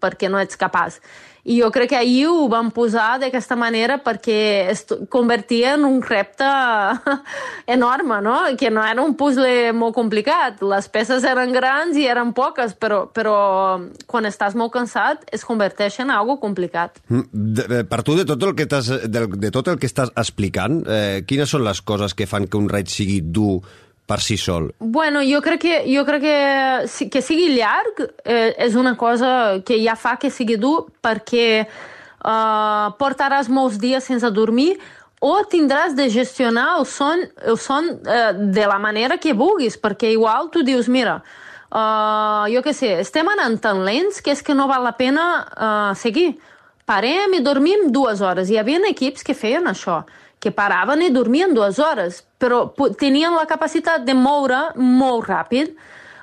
perquè 0.00 0.32
no 0.32 0.40
ets 0.40 0.56
capaç. 0.56 1.02
I 1.42 1.56
jo 1.58 1.72
crec 1.74 1.90
que 1.90 1.98
ahir 1.98 2.28
ho 2.30 2.46
vam 2.46 2.68
posar 2.70 3.16
d'aquesta 3.18 3.56
manera 3.58 3.96
perquè 3.98 4.70
es 4.70 4.84
convertia 5.10 5.72
en 5.74 5.82
un 5.88 5.98
repte 6.02 6.46
enorme, 7.76 8.20
no? 8.22 8.36
Que 8.58 8.70
no 8.70 8.84
era 8.86 9.02
un 9.02 9.16
puzzle 9.18 9.72
molt 9.74 9.96
complicat. 9.96 10.62
Les 10.62 10.86
peces 10.92 11.26
eren 11.26 11.50
grans 11.54 11.98
i 11.98 12.06
eren 12.06 12.30
poques, 12.36 12.76
però, 12.78 13.02
però 13.10 13.34
quan 14.06 14.30
estàs 14.30 14.54
molt 14.54 14.70
cansat 14.76 15.26
es 15.34 15.42
converteix 15.48 15.98
en 16.04 16.14
algo 16.14 16.38
complicat. 16.38 17.02
Mm, 17.10 17.26
de, 17.58 17.82
per 17.90 18.02
tu, 18.06 18.14
de 18.14 18.28
tot 18.28 18.46
el 18.46 18.54
que, 18.54 18.68
de, 18.70 19.26
de 19.26 19.50
tot 19.50 19.72
el 19.72 19.82
que 19.82 19.90
estàs 19.90 20.14
explicant, 20.14 20.84
eh, 20.86 21.22
quines 21.26 21.50
són 21.50 21.66
les 21.66 21.82
coses 21.82 22.14
que 22.14 22.30
fan 22.30 22.46
que 22.46 22.60
un 22.60 22.70
raid 22.70 22.86
sigui 22.92 23.18
dur 23.18 23.58
per 24.12 24.20
si 24.20 24.36
sol? 24.36 24.74
Bueno, 24.78 25.22
jo 25.24 25.40
crec 25.40 25.62
que, 25.64 25.76
jo 25.88 26.04
crec 26.04 26.26
que, 26.26 27.08
que 27.08 27.24
sigui 27.24 27.54
llarg 27.56 28.04
eh, 28.24 28.52
és 28.60 28.76
una 28.76 28.92
cosa 29.00 29.62
que 29.64 29.80
ja 29.80 29.96
fa 29.96 30.18
que 30.20 30.30
sigui 30.30 30.58
dur 30.60 30.90
perquè 31.00 31.46
eh, 31.64 32.88
portaràs 33.00 33.48
molts 33.48 33.80
dies 33.80 34.04
sense 34.04 34.28
dormir 34.36 34.74
o 35.22 35.36
tindràs 35.48 35.94
de 35.96 36.10
gestionar 36.10 36.74
el 36.80 36.84
son, 36.90 37.24
el 37.46 37.56
son 37.56 37.88
eh, 38.04 38.32
de 38.52 38.66
la 38.66 38.78
manera 38.82 39.16
que 39.22 39.32
vulguis, 39.32 39.78
perquè 39.78 40.10
igual 40.12 40.50
tu 40.50 40.64
dius, 40.66 40.88
mira, 40.90 41.20
uh, 41.70 42.48
jo 42.50 42.62
què 42.64 42.72
sé, 42.74 42.90
estem 43.04 43.30
anant 43.30 43.54
tan 43.62 43.84
lents 43.86 44.18
que 44.20 44.34
és 44.34 44.42
que 44.42 44.56
no 44.58 44.66
val 44.66 44.82
la 44.82 44.96
pena 44.98 45.26
uh, 45.46 45.92
seguir. 45.94 46.32
Parem 46.90 47.38
i 47.38 47.40
dormim 47.40 47.86
dues 47.94 48.18
hores. 48.20 48.50
Hi 48.50 48.58
havia 48.58 48.82
equips 48.90 49.22
que 49.22 49.38
feien 49.38 49.70
això 49.70 50.02
que 50.42 50.50
paraven 50.50 51.04
i 51.06 51.12
dormien 51.14 51.54
dues 51.54 51.78
hores, 51.78 52.24
però 52.42 52.64
tenien 52.98 53.36
la 53.38 53.46
capacitat 53.46 54.02
de 54.02 54.14
moure 54.18 54.72
molt 54.74 55.28
ràpid. 55.30 55.76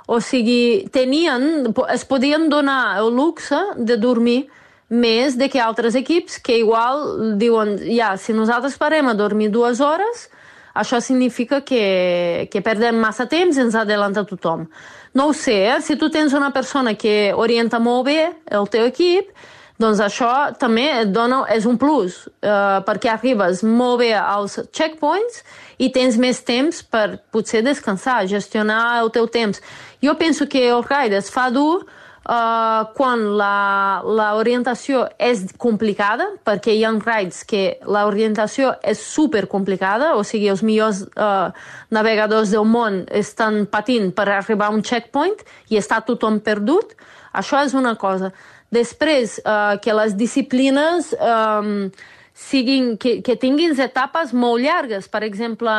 O 0.09 0.19
sigui, 0.19 0.89
tenien, 0.91 1.69
es 1.93 2.03
podien 2.09 2.49
donar 2.51 2.97
el 2.99 3.13
luxe 3.15 3.59
de 3.77 3.95
dormir 3.95 4.41
més 4.89 5.37
de 5.37 5.47
que 5.53 5.61
altres 5.61 5.95
equips 5.95 6.39
que 6.43 6.57
igual 6.59 7.37
diuen, 7.39 7.77
ja, 7.93 8.15
si 8.17 8.33
nosaltres 8.33 8.75
parem 8.81 9.07
a 9.07 9.15
dormir 9.15 9.51
dues 9.53 9.79
hores, 9.79 10.27
això 10.73 10.99
significa 11.01 11.61
que, 11.61 12.49
que 12.51 12.63
perdem 12.65 12.97
massa 12.99 13.27
temps 13.29 13.55
i 13.55 13.63
ens 13.63 13.77
adelanta 13.77 14.25
tothom. 14.27 14.65
No 15.13 15.29
ho 15.29 15.33
sé, 15.33 15.61
eh? 15.69 15.79
si 15.81 15.95
tu 15.95 16.09
tens 16.09 16.33
una 16.33 16.51
persona 16.53 16.95
que 16.97 17.31
orienta 17.33 17.79
molt 17.79 18.05
bé 18.09 18.19
el 18.49 18.67
teu 18.69 18.89
equip, 18.89 19.31
doncs 19.79 20.01
això 20.03 20.29
també 20.59 20.85
et 21.01 21.13
dona, 21.15 21.45
és 21.55 21.65
un 21.65 21.77
plus, 21.79 22.25
eh, 22.41 22.79
perquè 22.87 23.13
arribes 23.13 23.63
molt 23.63 24.01
bé 24.01 24.11
als 24.19 24.59
checkpoints 24.75 25.43
i 25.79 25.87
tens 25.95 26.17
més 26.19 26.41
temps 26.43 26.83
per 26.83 27.21
potser 27.31 27.63
descansar, 27.63 28.25
gestionar 28.27 28.99
el 28.99 29.11
teu 29.15 29.27
temps. 29.31 29.61
Jo 30.03 30.17
penso 30.19 30.47
que 30.47 30.67
el 30.67 30.83
ride 30.83 31.17
es 31.17 31.31
fa 31.31 31.49
dur 31.49 31.85
uh, 32.29 32.83
quan 32.95 33.23
l'orientació 33.37 35.05
és 35.19 35.45
complicada, 35.61 36.27
perquè 36.45 36.75
hi 36.75 36.83
ha 36.85 36.91
rides 36.97 37.43
que 37.47 37.63
l'orientació 37.87 38.73
és 38.83 39.01
super 39.01 39.45
complicada, 39.51 40.13
o 40.15 40.23
sigui, 40.27 40.49
els 40.51 40.63
millors 40.65 41.05
uh, 41.15 41.49
navegadors 41.95 42.53
del 42.55 42.67
món 42.67 43.03
estan 43.07 43.65
patint 43.71 44.11
per 44.15 44.29
arribar 44.29 44.69
a 44.69 44.75
un 44.75 44.83
checkpoint 44.83 45.39
i 45.69 45.79
està 45.79 46.01
tothom 46.05 46.39
perdut. 46.43 46.95
Això 47.33 47.61
és 47.63 47.75
una 47.77 47.95
cosa. 47.95 48.33
Després, 48.69 49.39
uh, 49.45 49.79
que 49.81 49.93
les 49.97 50.13
disciplines 50.17 51.11
um, 51.17 51.89
siguin, 52.37 52.95
que, 53.01 53.19
que 53.25 53.35
tinguin 53.39 53.73
etapes 53.81 54.33
molt 54.33 54.61
llargues. 54.63 55.09
Per 55.09 55.23
exemple, 55.25 55.73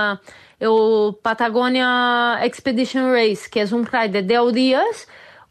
el 0.60 1.14
Patagonia 1.22 2.40
Expedition 2.44 3.12
Race, 3.14 3.48
que 3.50 3.62
és 3.64 3.72
un 3.72 3.86
ride 3.86 4.20
de 4.20 4.26
10 4.34 4.54
dies, 4.56 5.04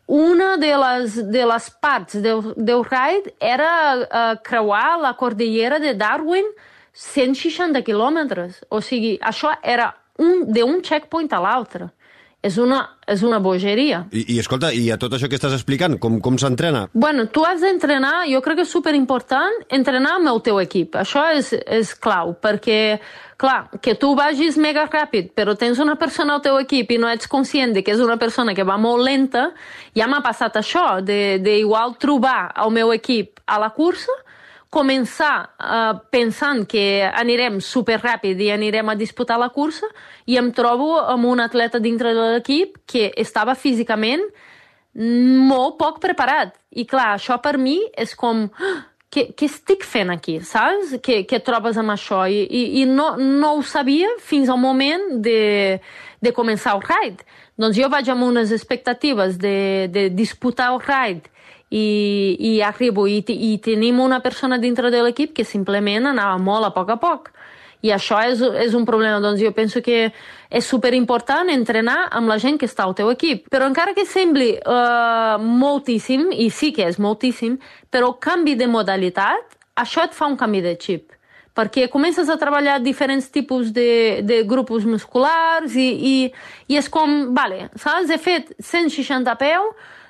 una 0.10 0.58
de 0.58 0.74
les, 0.74 1.16
de 1.30 1.46
les 1.46 1.70
parts 1.82 2.18
del, 2.18 2.42
del 2.58 2.84
raid 2.86 3.30
era 3.40 3.72
uh, 4.02 4.36
creuar 4.44 4.98
la 4.98 5.14
cordillera 5.14 5.78
de 5.80 5.94
Darwin 5.94 6.48
160 6.94 7.84
quilòmetres. 7.86 8.64
O 8.74 8.82
sigui, 8.82 9.20
això 9.22 9.54
era 9.62 9.92
un, 10.18 10.48
de 10.52 10.66
un 10.66 10.82
checkpoint 10.82 11.30
a 11.32 11.42
l'altre. 11.46 11.92
És 12.40 12.56
una, 12.56 12.78
és 13.04 13.20
una 13.28 13.42
bogeria. 13.44 14.06
I, 14.16 14.22
I, 14.36 14.38
escolta, 14.40 14.70
i 14.72 14.86
a 14.94 14.98
tot 15.02 15.12
això 15.16 15.28
que 15.28 15.36
estàs 15.36 15.58
explicant, 15.58 15.98
com, 16.00 16.22
com 16.24 16.38
s'entrena? 16.40 16.86
Bueno, 16.94 17.26
tu 17.28 17.44
has 17.44 17.60
d'entrenar, 17.66 18.30
jo 18.32 18.40
crec 18.46 18.62
que 18.62 18.68
és 18.68 18.72
superimportant, 18.72 19.66
entrenar 19.76 20.16
amb 20.22 20.32
el 20.32 20.40
teu 20.46 20.62
equip. 20.64 20.96
Això 21.02 21.26
és, 21.36 21.52
és 21.68 21.92
clau, 22.00 22.38
perquè 22.40 22.80
Clar, 23.40 23.70
que 23.80 23.94
tu 23.96 24.10
vagis 24.20 24.58
mega 24.60 24.82
ràpid, 24.90 25.30
però 25.32 25.54
tens 25.56 25.78
una 25.80 25.94
persona 25.96 26.34
al 26.36 26.42
teu 26.44 26.58
equip 26.60 26.90
i 26.92 26.98
no 27.00 27.08
ets 27.08 27.30
conscient 27.32 27.72
de 27.72 27.86
que 27.88 27.94
és 27.94 28.02
una 28.04 28.18
persona 28.20 28.52
que 28.52 28.66
va 28.68 28.76
molt 28.76 29.00
lenta, 29.08 29.46
ja 29.96 30.10
m'ha 30.12 30.20
passat 30.26 30.58
això, 30.60 31.00
de, 31.00 31.38
de 31.40 31.54
igual 31.62 31.96
trobar 32.04 32.50
el 32.60 32.74
meu 32.76 32.92
equip 32.92 33.40
a 33.48 33.62
la 33.64 33.70
cursa, 33.78 34.12
començar 34.70 35.50
uh, 35.58 35.98
pensant 36.14 36.66
que 36.70 37.02
anirem 37.10 37.58
super 37.62 37.98
ràpid 38.02 38.38
i 38.42 38.52
anirem 38.54 38.92
a 38.92 38.98
disputar 38.98 39.40
la 39.42 39.50
cursa 39.50 39.90
i 40.30 40.38
em 40.38 40.52
trobo 40.54 40.94
amb 41.02 41.26
un 41.26 41.42
atleta 41.42 41.82
dintre 41.82 42.14
de 42.14 42.28
l'equip 42.36 42.78
que 42.86 43.10
estava 43.18 43.58
físicament 43.58 44.22
molt 44.94 45.78
poc 45.80 46.00
preparat. 46.04 46.54
I 46.70 46.86
clar, 46.86 47.16
això 47.18 47.40
per 47.42 47.58
mi 47.58 47.80
és 47.98 48.16
com... 48.18 48.48
Ah, 48.62 48.78
què, 49.10 49.32
què 49.34 49.48
estic 49.50 49.86
fent 49.90 50.12
aquí, 50.14 50.36
saps? 50.46 50.94
Què, 51.02 51.24
què 51.26 51.40
trobes 51.42 51.80
amb 51.82 51.96
això? 51.96 52.22
I, 52.30 52.44
i, 52.46 52.62
i 52.82 52.86
no, 52.86 53.16
no 53.18 53.56
ho 53.58 53.64
sabia 53.66 54.12
fins 54.22 54.52
al 54.54 54.60
moment 54.62 55.16
de, 55.26 55.80
de 56.22 56.34
començar 56.36 56.76
el 56.78 56.84
ride. 56.86 57.26
Doncs 57.58 57.80
jo 57.80 57.90
vaig 57.90 58.12
amb 58.14 58.28
unes 58.28 58.54
expectatives 58.54 59.40
de, 59.42 59.90
de 59.90 60.10
disputar 60.14 60.70
el 60.76 60.84
ride 60.86 61.34
i, 61.70 62.38
i 62.40 62.62
arribo 62.66 63.06
i, 63.08 63.22
i 63.22 63.58
tenim 63.62 64.00
una 64.00 64.20
persona 64.26 64.58
dintre 64.58 64.90
de 64.92 65.04
l'equip 65.06 65.36
que 65.38 65.46
simplement 65.46 66.10
anava 66.10 66.38
molt 66.42 66.70
a 66.70 66.74
poc 66.76 66.90
a 66.90 66.98
poc. 67.02 67.30
I 67.82 67.94
això 67.96 68.18
és, 68.28 68.42
és 68.66 68.74
un 68.76 68.84
problema. 68.84 69.22
Doncs 69.24 69.40
jo 69.40 69.54
penso 69.56 69.80
que 69.82 70.10
és 70.50 70.66
superimportant 70.68 71.48
entrenar 71.54 72.10
amb 72.12 72.28
la 72.28 72.40
gent 72.42 72.58
que 72.60 72.68
està 72.68 72.84
al 72.84 72.96
teu 72.98 73.12
equip. 73.14 73.46
Però 73.54 73.70
encara 73.70 73.94
que 73.96 74.04
sembli 74.04 74.52
uh, 74.58 75.38
moltíssim, 75.40 76.28
i 76.34 76.50
sí 76.52 76.74
que 76.76 76.90
és 76.90 77.00
moltíssim, 77.00 77.56
però 77.90 78.12
el 78.12 78.18
canvi 78.20 78.58
de 78.60 78.68
modalitat, 78.68 79.56
això 79.80 80.04
et 80.04 80.18
fa 80.18 80.28
un 80.28 80.38
canvi 80.40 80.66
de 80.66 80.76
xip 80.82 81.16
perquè 81.60 81.90
comences 81.92 82.30
a 82.32 82.38
treballar 82.40 82.78
diferents 82.80 83.26
tipus 83.34 83.74
de, 83.76 84.22
de 84.24 84.44
grups 84.48 84.86
musculars 84.88 85.74
i, 85.76 85.88
i, 85.92 86.14
i 86.72 86.78
és 86.80 86.88
com, 86.94 87.34
vale, 87.36 87.66
saps? 87.76 88.14
He 88.14 88.20
fet 88.22 88.54
160 88.64 89.36
peu, 89.42 89.68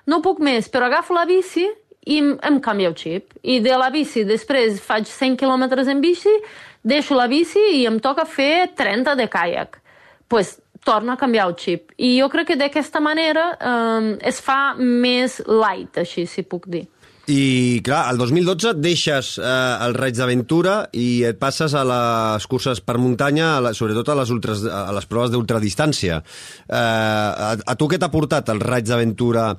no 0.10 0.24
puc 0.26 0.42
més, 0.44 0.70
però 0.74 0.90
agafo 0.90 1.14
la 1.18 1.28
bici 1.30 1.68
i 2.10 2.18
em 2.20 2.58
canvia 2.64 2.90
el 2.90 2.98
xip. 2.98 3.36
I 3.44 3.60
de 3.64 3.76
la 3.78 3.92
bici 3.94 4.26
després 4.26 4.82
faig 4.82 5.08
100 5.10 5.38
quilòmetres 5.40 5.92
en 5.92 6.02
bici, 6.02 6.34
deixo 6.82 7.18
la 7.18 7.28
bici 7.30 7.62
i 7.82 7.86
em 7.90 8.00
toca 8.02 8.26
fer 8.26 8.72
30 8.76 9.16
de 9.20 9.30
caiac. 9.30 9.82
pues, 10.30 10.60
torna 10.86 11.14
a 11.14 11.18
canviar 11.18 11.48
el 11.50 11.56
xip. 11.58 11.92
I 11.98 12.20
jo 12.20 12.30
crec 12.32 12.52
que 12.52 12.58
d'aquesta 12.60 13.02
manera 13.04 13.50
eh, 13.58 14.16
es 14.30 14.40
fa 14.42 14.76
més 14.78 15.40
light, 15.48 16.00
així, 16.04 16.26
si 16.30 16.46
puc 16.48 16.70
dir. 16.70 16.86
I, 17.30 17.82
clar, 17.86 18.08
el 18.10 18.18
2012 18.18 18.72
deixes 18.82 19.36
eh, 19.38 19.50
el 19.86 19.94
Raig 19.94 20.16
d'Aventura 20.18 20.80
i 20.98 21.22
et 21.30 21.38
passes 21.38 21.76
a 21.78 21.84
les 21.86 22.48
curses 22.50 22.82
per 22.82 22.98
muntanya, 22.98 23.52
a 23.58 23.60
la, 23.68 23.74
sobretot 23.78 24.10
a 24.10 24.16
les, 24.18 24.32
ultras, 24.34 24.64
a 24.66 24.88
les 24.96 25.06
proves 25.10 25.34
d'ultradistància. 25.36 26.24
Eh, 26.66 26.74
a, 26.80 27.52
a 27.54 27.78
tu 27.78 27.90
què 27.92 28.02
t'ha 28.02 28.10
portat 28.14 28.50
el 28.50 28.64
Raig 28.64 28.88
d'Aventura 28.90 29.52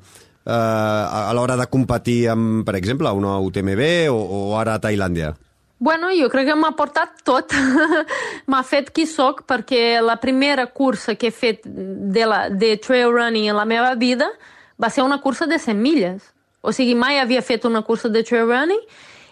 a, 0.47 1.29
a 1.29 1.33
l'hora 1.37 1.57
de 1.61 1.69
competir 1.71 2.29
amb, 2.33 2.65
per 2.67 2.77
exemple, 2.79 3.11
una 3.13 3.39
UTMB 3.39 3.85
o, 4.11 4.19
o 4.19 4.41
ara 4.59 4.79
a 4.79 4.83
Tailàndia? 4.83 5.35
Bueno, 5.81 6.11
jo 6.13 6.29
crec 6.29 6.51
que 6.51 6.57
m'ha 6.61 6.75
portat 6.77 7.23
tot. 7.25 7.55
m'ha 8.51 8.63
fet 8.69 8.91
qui 8.93 9.07
sóc 9.09 9.47
perquè 9.49 10.01
la 10.05 10.19
primera 10.21 10.67
cursa 10.67 11.15
que 11.17 11.31
he 11.31 11.35
fet 11.35 11.65
de, 11.65 12.27
la, 12.29 12.49
de 12.53 12.75
trail 12.77 13.09
running 13.15 13.49
en 13.49 13.57
la 13.57 13.65
meva 13.65 13.95
vida 13.97 14.29
va 14.81 14.91
ser 14.93 15.05
una 15.05 15.23
cursa 15.25 15.47
de 15.49 15.59
100 15.59 15.81
milles. 15.81 16.35
O 16.61 16.73
sigui, 16.77 16.93
mai 16.95 17.19
havia 17.19 17.41
fet 17.41 17.65
una 17.65 17.81
cursa 17.81 18.11
de 18.13 18.23
trail 18.23 18.45
running 18.45 18.83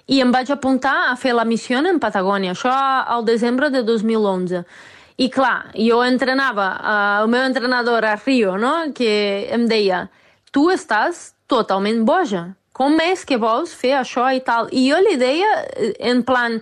i 0.08 0.22
em 0.24 0.32
vaig 0.32 0.48
apuntar 0.50 1.10
a 1.10 1.16
fer 1.20 1.34
la 1.36 1.44
missió 1.44 1.82
en 1.84 2.00
Patagònia, 2.00 2.54
això 2.56 2.72
al 2.72 3.26
desembre 3.28 3.68
de 3.68 3.82
2011. 3.84 4.64
I 5.20 5.28
clar, 5.34 5.68
jo 5.76 5.98
entrenava, 6.06 6.68
uh, 6.78 7.22
el 7.24 7.28
meu 7.28 7.42
entrenador 7.44 8.06
a 8.06 8.14
Rio, 8.16 8.56
no?, 8.56 8.72
que 8.94 9.48
em 9.52 9.66
deia, 9.68 10.06
tu 10.52 10.68
estàs 10.72 11.32
totalment 11.48 12.04
boja, 12.06 12.44
com 12.78 12.94
és 13.02 13.24
que 13.26 13.40
vols 13.40 13.72
fer 13.74 13.96
això 13.98 14.28
i 14.30 14.42
tal? 14.46 14.68
I 14.70 14.84
jo 14.92 15.00
li 15.02 15.16
deia 15.18 15.50
eh, 15.74 15.92
en 16.10 16.22
plan, 16.26 16.60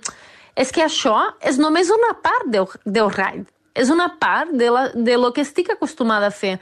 és 0.56 0.72
que 0.72 0.86
això 0.86 1.18
és 1.44 1.60
només 1.60 1.92
una 1.92 2.14
part 2.24 2.48
del, 2.52 2.68
del 2.84 3.12
ride, 3.12 3.46
és 3.76 3.92
una 3.92 4.08
part 4.20 4.54
de, 4.56 4.70
la, 4.72 4.88
de 4.94 5.16
lo 5.20 5.32
que 5.36 5.44
estic 5.44 5.74
acostumada 5.74 6.30
a 6.32 6.34
fer. 6.34 6.56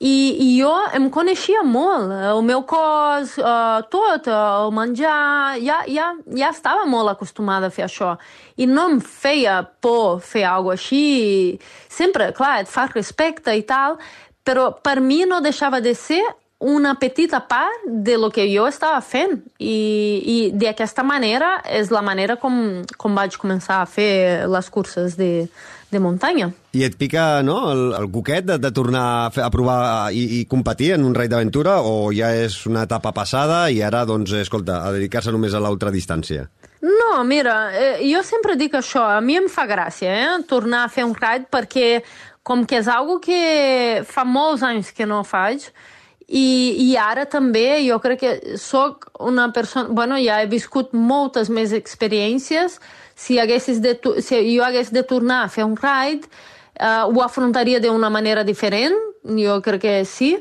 I, 0.00 0.12
i 0.40 0.46
jo 0.56 0.70
em 0.96 1.10
coneixia 1.12 1.60
molt, 1.60 2.08
el 2.30 2.38
meu 2.48 2.62
cos, 2.68 3.34
uh, 3.36 3.82
tot, 3.92 4.30
uh, 4.32 4.64
el 4.64 4.70
menjar, 4.72 5.58
ja, 5.60 5.82
ja, 5.92 6.06
ja 6.40 6.48
estava 6.48 6.86
molt 6.88 7.12
acostumada 7.12 7.68
a 7.68 7.74
fer 7.74 7.84
això. 7.84 8.14
I 8.56 8.68
no 8.68 8.86
em 8.94 8.96
feia 9.04 9.58
por 9.84 10.22
fer 10.24 10.46
alguna 10.48 10.78
així. 10.80 11.58
Sempre, 11.92 12.30
clar, 12.36 12.62
et 12.62 12.72
fa 12.72 12.86
respecte 12.94 13.52
i 13.52 13.66
tal, 13.68 13.98
però 14.40 14.70
per 14.72 15.02
mi 15.04 15.20
no 15.28 15.42
deixava 15.44 15.82
de 15.84 15.92
ser 15.92 16.22
una 16.60 16.94
petita 16.98 17.48
part 17.48 17.86
de 17.86 18.18
lo 18.18 18.28
que 18.30 18.44
jo 18.52 18.66
estava 18.68 19.00
fent 19.00 19.38
i, 19.58 20.20
i 20.20 20.36
d'aquesta 20.52 21.02
manera 21.02 21.54
és 21.64 21.88
la 21.88 22.02
manera 22.04 22.36
com, 22.36 22.82
com 23.00 23.16
vaig 23.16 23.38
començar 23.40 23.80
a 23.80 23.88
fer 23.88 24.44
les 24.44 24.68
curses 24.68 25.16
de, 25.16 25.48
de 25.90 25.98
muntanya. 26.04 26.50
I 26.76 26.84
et 26.84 26.98
pica 27.00 27.40
no, 27.42 27.56
el, 27.72 27.84
el 27.96 28.10
coquet 28.12 28.44
de, 28.44 28.58
de 28.60 28.70
tornar 28.76 29.04
a, 29.24 29.30
fer, 29.32 29.42
a 29.46 29.50
provar 29.50 29.80
i, 30.12 30.26
i 30.40 30.44
competir 30.50 30.92
en 30.98 31.06
un 31.08 31.16
raid 31.16 31.32
d'aventura 31.32 31.78
o 31.80 32.10
ja 32.12 32.28
és 32.36 32.58
una 32.68 32.84
etapa 32.84 33.14
passada 33.16 33.62
i 33.72 33.80
ara, 33.80 34.04
doncs, 34.04 34.36
escolta, 34.36 34.82
a 34.84 34.92
dedicar-se 34.92 35.32
només 35.32 35.56
a 35.56 35.62
l'ultradistància? 35.64 36.44
No, 36.84 37.22
mira, 37.24 37.54
eh, 37.72 38.02
jo 38.04 38.20
sempre 38.24 38.58
dic 38.60 38.76
això, 38.76 39.02
a 39.16 39.22
mi 39.24 39.38
em 39.40 39.48
fa 39.48 39.64
gràcia 39.68 40.12
eh, 40.12 40.42
tornar 40.48 40.84
a 40.84 40.92
fer 40.92 41.08
un 41.08 41.16
raid 41.16 41.48
perquè 41.48 42.02
com 42.44 42.66
que 42.68 42.78
és 42.80 42.88
algo 42.88 43.18
que 43.20 44.04
fa 44.08 44.24
molts 44.28 44.62
anys 44.64 44.92
que 44.96 45.08
no 45.08 45.24
faig, 45.24 45.70
i, 46.30 46.76
I 46.78 46.94
ara 46.94 47.24
també 47.26 47.80
jo 47.82 47.98
crec 47.98 48.20
que 48.22 48.58
sóc 48.58 49.08
una 49.18 49.48
persona... 49.52 49.90
Bueno, 49.90 50.14
ja 50.22 50.38
he 50.38 50.46
viscut 50.46 50.92
moltes 50.94 51.50
més 51.50 51.74
experiències. 51.74 52.78
Si, 53.18 53.34
de, 53.34 53.96
si 54.22 54.38
jo 54.54 54.62
hagués 54.62 54.92
de 54.94 55.02
tornar 55.02 55.42
a 55.44 55.50
fer 55.50 55.66
un 55.66 55.74
ride, 55.74 56.30
uh, 56.78 57.10
ho 57.10 57.24
afrontaria 57.24 57.80
d'una 57.82 58.12
manera 58.14 58.44
diferent, 58.46 58.94
jo 59.26 59.58
crec 59.64 59.82
que 59.82 59.96
sí. 60.06 60.36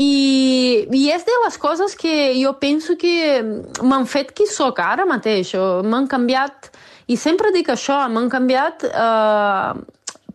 I, 0.00 0.88
I 0.94 1.04
és 1.12 1.28
de 1.28 1.36
les 1.44 1.60
coses 1.60 1.94
que 1.98 2.32
jo 2.38 2.54
penso 2.56 2.96
que 2.96 3.42
m'han 3.82 4.08
fet 4.08 4.32
qui 4.32 4.48
sóc 4.48 4.80
ara 4.80 5.04
mateix. 5.04 5.52
M'han 5.84 6.08
canviat, 6.08 6.70
i 7.12 7.20
sempre 7.20 7.52
dic 7.52 7.68
això, 7.74 8.00
m'han 8.08 8.32
canviat 8.32 8.88
uh, 8.88 9.76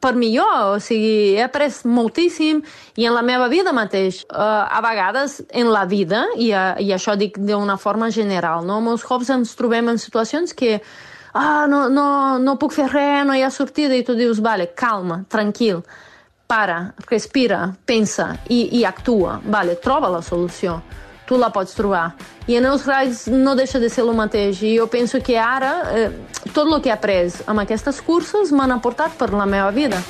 per 0.04 0.14
millor, 0.20 0.76
o 0.76 0.80
sigui, 0.84 1.38
he 1.38 1.44
après 1.44 1.72
moltíssim 1.88 2.60
i 3.00 3.08
en 3.08 3.16
la 3.16 3.24
meva 3.24 3.48
vida 3.52 3.72
mateix, 3.76 4.24
uh, 4.28 4.68
a 4.68 4.82
vegades 4.84 5.40
en 5.56 5.72
la 5.72 5.86
vida, 5.88 6.26
i, 6.36 6.52
uh, 6.52 6.76
i 6.84 6.92
això 6.92 7.16
dic 7.20 7.40
d'una 7.40 7.78
forma 7.80 8.12
general, 8.12 8.68
no? 8.68 8.82
molts 8.84 9.06
cops 9.08 9.32
ens 9.34 9.56
trobem 9.60 9.94
en 9.94 10.02
situacions 10.02 10.52
que 10.54 10.76
ah, 11.34 11.66
no, 11.70 11.88
no, 11.90 12.38
no 12.40 12.58
puc 12.62 12.76
fer 12.76 12.90
res, 12.92 13.24
no 13.26 13.38
hi 13.38 13.46
ha 13.46 13.52
sortida, 13.52 13.96
i 13.96 14.04
tu 14.06 14.18
dius, 14.20 14.44
vale, 14.44 14.74
calma, 14.78 15.24
tranquil, 15.30 15.82
para, 16.52 16.94
respira, 17.08 17.64
pensa 17.88 18.34
i, 18.52 18.68
i 18.80 18.84
actua, 18.86 19.40
vale, 19.46 19.80
troba 19.82 20.12
la 20.12 20.22
solució 20.22 20.82
tu 21.34 21.40
la 21.42 21.50
pots 21.50 21.74
trobar. 21.74 22.12
I 22.48 22.60
en 22.60 22.68
els 22.70 22.86
raids 22.86 23.26
no 23.32 23.56
deixa 23.58 23.82
de 23.82 23.90
ser 23.90 24.06
el 24.06 24.14
mateix. 24.18 24.62
I 24.62 24.76
jo 24.78 24.88
penso 24.92 25.22
que 25.24 25.40
ara 25.40 25.74
eh, 25.98 26.10
tot 26.54 26.68
el 26.68 26.80
que 26.82 26.92
he 26.92 26.96
après 26.96 27.42
amb 27.50 27.66
aquestes 27.66 28.04
curses 28.06 28.54
m'han 28.54 28.78
aportat 28.78 29.18
per 29.18 29.32
la 29.34 29.50
meva 29.50 29.72
vida. 29.74 30.04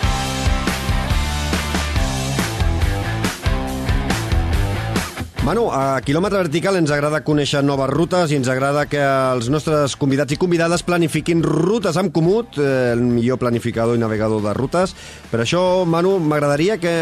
Manu, 5.43 5.65
a 5.75 5.99
Quilòmetre 5.99 6.39
Vertical 6.39 6.77
ens 6.79 6.91
agrada 6.95 7.19
conèixer 7.27 7.59
noves 7.67 7.89
rutes 7.91 8.31
i 8.31 8.37
ens 8.39 8.47
agrada 8.47 8.85
que 8.87 9.01
els 9.03 9.49
nostres 9.51 9.97
convidats 9.99 10.31
i 10.31 10.37
convidades 10.39 10.85
planifiquin 10.87 11.41
rutes 11.43 11.97
amb 11.99 12.13
Comut, 12.15 12.55
eh, 12.55 12.93
el 12.93 13.01
millor 13.03 13.41
planificador 13.41 13.97
i 13.97 13.99
navegador 13.99 14.39
de 14.39 14.53
rutes. 14.55 14.93
Per 15.27 15.41
això, 15.43 15.83
Manu, 15.83 16.13
m'agradaria 16.23 16.77
que 16.79 16.93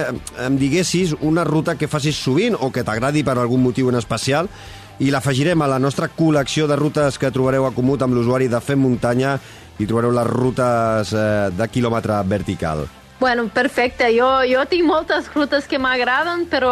em 0.42 0.58
diguessis 0.58 1.14
una 1.22 1.44
ruta 1.46 1.76
que 1.78 1.88
facis 1.88 2.18
sovint 2.18 2.58
o 2.58 2.72
que 2.72 2.82
t'agradi 2.82 3.22
per 3.22 3.38
algun 3.38 3.62
motiu 3.62 3.92
en 3.94 4.00
especial 4.02 4.50
i 4.98 5.12
l'afegirem 5.14 5.62
a 5.62 5.68
la 5.70 5.78
nostra 5.78 6.10
col·lecció 6.10 6.66
de 6.66 6.80
rutes 6.82 7.20
que 7.22 7.30
trobareu 7.30 7.68
a 7.68 7.76
Comut 7.78 8.02
amb 8.02 8.18
l'usuari 8.18 8.50
de 8.50 8.60
Fem 8.60 8.82
Muntanya 8.82 9.36
i 9.78 9.86
trobareu 9.86 10.18
les 10.18 10.26
rutes 10.34 11.14
eh, 11.14 11.54
de 11.54 11.70
quilòmetre 11.70 12.18
vertical. 12.26 12.88
Bueno, 13.22 13.48
perfecte. 13.50 14.08
Jo, 14.18 14.42
jo 14.50 14.64
tinc 14.66 14.82
moltes 14.90 15.28
rutes 15.30 15.68
que 15.70 15.78
m'agraden, 15.78 16.48
però 16.50 16.72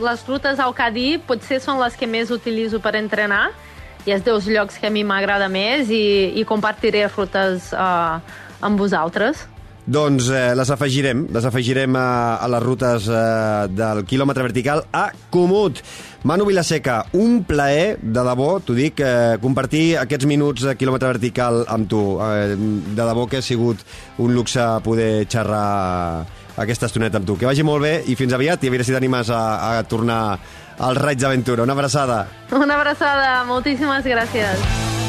les 0.00 0.22
rutes 0.24 0.56
al 0.56 0.72
Cadí 0.72 1.18
potser 1.20 1.58
són 1.60 1.76
les 1.76 1.92
que 2.00 2.08
més 2.08 2.30
utilitzo 2.32 2.80
per 2.80 2.94
entrenar 2.96 3.50
i 4.08 4.14
és 4.16 4.24
dels 4.24 4.48
llocs 4.48 4.80
que 4.80 4.88
a 4.88 4.92
mi 4.94 5.02
m'agrada 5.04 5.50
més 5.52 5.92
i, 5.92 6.32
i 6.40 6.44
compartiré 6.48 7.04
rutes 7.12 7.68
uh, 7.76 8.16
amb 8.64 8.80
vosaltres. 8.80 9.44
Doncs 9.84 10.30
eh, 10.32 10.54
les 10.56 10.70
afegirem, 10.72 11.26
les 11.28 11.44
afegirem 11.44 11.96
a, 12.00 12.40
a 12.40 12.48
les 12.48 12.62
rutes 12.64 13.08
eh, 13.12 13.66
del 13.68 14.04
quilòmetre 14.08 14.46
vertical 14.46 14.80
a 14.96 15.10
Comut. 15.30 15.82
Manu 16.24 16.46
Vilaseca, 16.48 17.02
un 17.20 17.42
plaer, 17.44 17.98
de 18.00 18.24
debò, 18.24 18.48
t'ho 18.64 18.76
dic, 18.78 19.02
eh, 19.04 19.36
compartir 19.42 19.98
aquests 20.00 20.24
minuts 20.30 20.64
de 20.64 20.72
quilòmetre 20.80 21.12
vertical 21.12 21.66
amb 21.68 21.90
tu. 21.90 22.00
Eh, 22.16 22.56
de 22.56 23.02
debò 23.02 23.26
que 23.28 23.42
ha 23.42 23.44
sigut 23.44 23.84
un 24.24 24.32
luxe 24.32 24.64
poder 24.86 25.26
xerrar 25.28 26.24
aquesta 26.56 26.88
estoneta 26.88 27.20
amb 27.20 27.28
tu. 27.28 27.36
Que 27.36 27.50
vagi 27.50 27.66
molt 27.66 27.84
bé 27.84 27.98
i 28.08 28.16
fins 28.16 28.32
aviat 28.32 28.64
i 28.64 28.72
a 28.72 28.72
veure 28.72 28.88
si 28.88 28.96
t'animes 28.96 29.28
a, 29.28 29.44
a 29.74 29.84
tornar 29.84 30.38
als 30.78 31.02
Raids 31.02 31.22
d'Aventura. 31.22 31.68
Una 31.68 31.76
abraçada. 31.76 32.24
Una 32.56 32.80
abraçada, 32.80 33.42
moltíssimes 33.44 34.08
gràcies. 34.08 35.03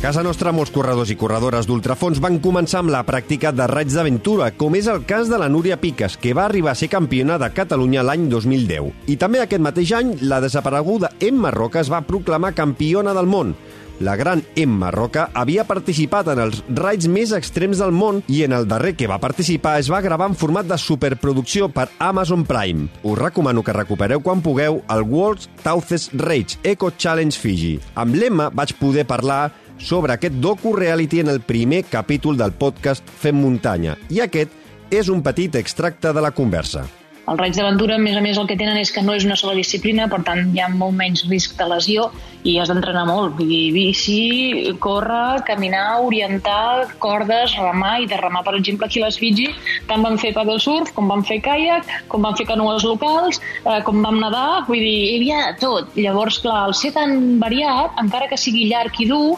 Casa 0.00 0.22
nostra, 0.24 0.48
molts 0.48 0.70
corredors 0.72 1.10
i 1.12 1.14
corredores 1.20 1.66
d'ultrafons 1.68 2.22
van 2.24 2.38
començar 2.40 2.78
amb 2.80 2.88
la 2.88 3.02
pràctica 3.04 3.50
de 3.52 3.66
raids 3.68 3.98
d'aventura, 3.98 4.46
com 4.56 4.78
és 4.78 4.86
el 4.88 5.02
cas 5.04 5.28
de 5.28 5.36
la 5.36 5.50
Núria 5.52 5.76
Piques, 5.76 6.16
que 6.16 6.32
va 6.32 6.46
arribar 6.46 6.72
a 6.72 6.80
ser 6.80 6.88
campiona 6.88 7.36
de 7.36 7.50
Catalunya 7.52 8.06
l'any 8.08 8.24
2010. 8.32 8.88
I 9.12 9.18
també 9.20 9.42
aquest 9.44 9.60
mateix 9.60 9.92
any, 9.98 10.14
la 10.24 10.40
desapareguda 10.40 11.12
Emma 11.20 11.52
Roca 11.52 11.84
es 11.84 11.92
va 11.92 12.00
proclamar 12.08 12.54
campiona 12.56 13.12
del 13.12 13.28
món. 13.28 13.52
La 14.00 14.16
gran 14.16 14.40
Emma 14.56 14.88
Roca 14.90 15.28
havia 15.36 15.66
participat 15.68 16.32
en 16.32 16.40
els 16.46 16.62
raids 16.72 17.04
més 17.04 17.34
extrems 17.36 17.84
del 17.84 17.92
món 17.92 18.22
i 18.32 18.40
en 18.46 18.56
el 18.56 18.64
darrer 18.64 18.94
que 18.96 19.04
va 19.10 19.20
participar 19.20 19.76
es 19.82 19.92
va 19.92 20.00
gravar 20.00 20.30
en 20.32 20.40
format 20.40 20.64
de 20.64 20.80
superproducció 20.80 21.68
per 21.68 21.90
Amazon 21.98 22.48
Prime. 22.48 22.88
Us 23.04 23.20
recomano 23.20 23.60
que 23.60 23.76
recupereu 23.76 24.24
quan 24.24 24.40
pugueu 24.40 24.80
el 24.88 25.04
World's 25.04 25.50
Toughest 25.60 26.16
Rage 26.16 26.56
Eco 26.64 26.88
Challenge 26.96 27.36
Fiji. 27.36 27.74
Amb 28.00 28.16
l'Emma 28.16 28.48
vaig 28.48 28.72
poder 28.80 29.04
parlar 29.04 29.50
sobre 29.80 30.14
aquest 30.14 30.38
docu-reality 30.38 31.24
en 31.24 31.32
el 31.32 31.40
primer 31.40 31.84
capítol 31.88 32.36
del 32.36 32.52
podcast 32.52 33.08
Fem 33.08 33.40
Muntanya. 33.40 33.96
I 34.08 34.22
aquest 34.28 34.54
és 34.90 35.08
un 35.08 35.24
petit 35.24 35.56
extracte 35.56 36.12
de 36.12 36.22
la 36.22 36.34
conversa. 36.36 36.86
Els 37.30 37.38
raids 37.38 37.58
d'aventura, 37.60 37.94
a 37.94 38.02
més 38.02 38.16
a 38.18 38.20
més, 38.24 38.38
el 38.40 38.46
que 38.50 38.56
tenen 38.58 38.78
és 38.80 38.90
que 38.90 39.04
no 39.06 39.14
és 39.14 39.22
una 39.22 39.36
sola 39.38 39.52
disciplina, 39.54 40.08
per 40.10 40.18
tant, 40.26 40.48
hi 40.50 40.58
ha 40.58 40.66
molt 40.72 40.96
menys 40.98 41.20
risc 41.30 41.52
de 41.60 41.66
lesió 41.70 42.08
i 42.42 42.56
has 42.58 42.70
d'entrenar 42.72 43.04
molt. 43.06 43.36
Vull 43.38 43.50
dir, 43.52 43.68
bici, 43.70 44.72
córrer, 44.82 45.44
caminar, 45.46 46.00
orientar, 46.02 46.88
cordes, 46.98 47.54
remar, 47.60 47.92
i 48.02 48.08
de 48.10 48.16
remar, 48.18 48.42
per 48.48 48.56
exemple, 48.58 48.88
aquí 48.88 49.02
les 49.04 49.18
Fiji, 49.20 49.46
tant 49.86 50.02
van 50.02 50.18
fer 50.18 50.32
paddle 50.34 50.58
surf, 50.58 50.90
com 50.96 51.06
van 51.12 51.22
fer 51.28 51.38
kayak, 51.44 51.86
com 52.10 52.26
van 52.26 52.34
fer 52.40 52.48
canoes 52.48 52.86
locals, 52.88 53.38
eh, 53.60 53.78
com 53.86 54.02
vam 54.02 54.18
nedar, 54.24 54.64
vull 54.66 54.82
dir, 54.82 54.96
hi 55.12 55.20
havia 55.20 55.44
tot. 55.60 55.94
Llavors, 56.00 56.40
clar, 56.42 56.64
al 56.64 56.74
ser 56.74 56.90
tan 56.96 57.38
variat, 57.38 57.94
encara 58.02 58.26
que 58.32 58.40
sigui 58.40 58.66
llarg 58.72 58.98
i 58.98 59.06
dur, 59.12 59.36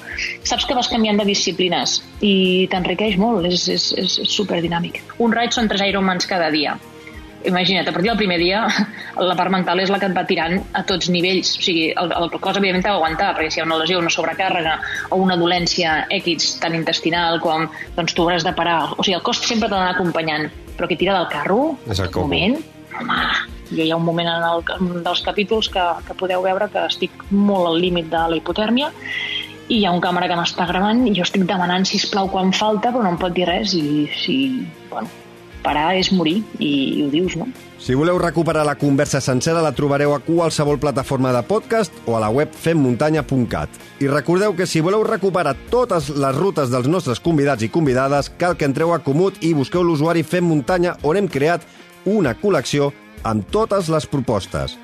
saps 0.48 0.64
que 0.64 0.78
vas 0.78 0.88
canviant 0.88 1.20
de 1.20 1.28
disciplines 1.28 1.98
i 2.24 2.32
t'enriqueix 2.72 3.20
molt, 3.20 3.44
és, 3.52 3.68
és, 3.68 3.90
és 4.00 4.16
superdinàmic. 4.32 5.02
Un 5.20 5.36
raid 5.36 5.52
són 5.52 5.68
tres 5.68 5.84
Ironmans 5.92 6.30
cada 6.30 6.48
dia 6.54 6.78
imagina't, 7.44 7.88
a 7.88 7.92
partir 7.92 8.10
del 8.10 8.18
primer 8.18 8.38
dia 8.38 8.64
la 9.30 9.36
part 9.38 9.52
mental 9.52 9.80
és 9.82 9.90
la 9.92 9.98
que 10.00 10.08
et 10.10 10.16
va 10.16 10.24
tirant 10.28 10.58
a 10.78 10.84
tots 10.88 11.10
nivells. 11.12 11.54
O 11.58 11.64
sigui, 11.66 11.86
el, 11.92 12.14
el 12.18 12.32
cos 12.38 12.58
evidentment 12.58 12.86
t'ha 12.86 12.96
d'aguantar, 12.96 13.32
perquè 13.36 13.50
si 13.50 13.60
hi 13.60 13.64
ha 13.64 13.68
una 13.68 13.80
lesió, 13.82 14.00
una 14.02 14.12
sobrecàrrega 14.12 14.78
o 15.10 15.20
una 15.22 15.38
dolència 15.40 16.02
X 16.22 16.56
tant 16.62 16.76
intestinal 16.78 17.40
com 17.44 17.68
doncs 17.96 18.16
tu 18.16 18.26
hauràs 18.26 18.46
de 18.46 18.54
parar. 18.56 18.80
O 18.96 19.02
sigui, 19.02 19.16
el 19.18 19.24
cos 19.26 19.42
sempre 19.44 19.68
t'ha 19.68 19.78
d'anar 19.78 19.96
acompanyant, 19.96 20.48
però 20.76 20.90
qui 20.90 21.00
tira 21.00 21.16
del 21.18 21.30
carro, 21.32 21.76
és 21.90 22.00
el 22.02 22.12
moment, 22.16 22.58
home, 22.98 23.20
jo 23.72 23.84
hi 23.84 23.92
ha 23.92 23.98
un 23.98 24.04
moment 24.04 24.28
en 24.28 24.48
el, 24.48 24.66
un 24.84 25.04
dels 25.04 25.22
capítols 25.24 25.70
que, 25.72 25.84
que 26.06 26.18
podeu 26.18 26.44
veure 26.44 26.68
que 26.72 26.84
estic 26.88 27.24
molt 27.30 27.70
al 27.70 27.80
límit 27.80 28.10
de 28.12 28.26
la 28.32 28.38
hipotèrmia 28.38 28.92
i 29.72 29.78
hi 29.78 29.84
ha 29.86 29.92
un 29.94 30.02
càmera 30.04 30.28
que 30.28 30.36
m'està 30.36 30.66
gravant 30.68 31.06
i 31.08 31.14
jo 31.16 31.24
estic 31.24 31.46
demanant, 31.48 31.86
si 31.88 32.00
plau 32.12 32.28
quan 32.32 32.52
falta, 32.52 32.90
però 32.92 33.04
no 33.04 33.14
em 33.14 33.20
pot 33.20 33.32
dir 33.32 33.46
res 33.48 33.72
i 33.78 34.04
si, 34.18 34.36
bueno, 34.90 35.08
parar 35.62 35.92
és 35.98 36.10
morir, 36.12 36.42
i, 36.58 36.70
i 36.98 37.04
ho 37.04 37.10
dius, 37.12 37.36
no? 37.38 37.48
Si 37.82 37.96
voleu 37.98 38.18
recuperar 38.20 38.62
la 38.62 38.76
conversa 38.78 39.18
sencera 39.20 39.62
la 39.62 39.72
trobareu 39.74 40.12
a 40.14 40.20
qualsevol 40.22 40.78
plataforma 40.78 41.32
de 41.34 41.40
podcast 41.42 41.96
o 42.06 42.14
a 42.14 42.20
la 42.22 42.28
web 42.30 42.52
femmuntanya.cat. 42.54 43.80
I 43.98 44.10
recordeu 44.10 44.54
que 44.54 44.68
si 44.70 44.82
voleu 44.84 45.02
recuperar 45.02 45.56
totes 45.70 46.12
les 46.14 46.36
rutes 46.36 46.70
dels 46.70 46.86
nostres 46.86 47.18
convidats 47.18 47.66
i 47.66 47.70
convidades, 47.74 48.30
cal 48.38 48.54
que 48.54 48.68
entreu 48.70 48.94
a 48.94 49.00
Comut 49.02 49.42
i 49.42 49.50
busqueu 49.54 49.82
l'usuari 49.82 50.22
Fem 50.22 50.46
Muntanya 50.46 50.94
on 51.02 51.18
hem 51.18 51.26
creat 51.26 51.66
una 52.06 52.36
col·lecció 52.38 52.92
amb 53.26 53.50
totes 53.50 53.90
les 53.90 54.06
propostes. 54.06 54.78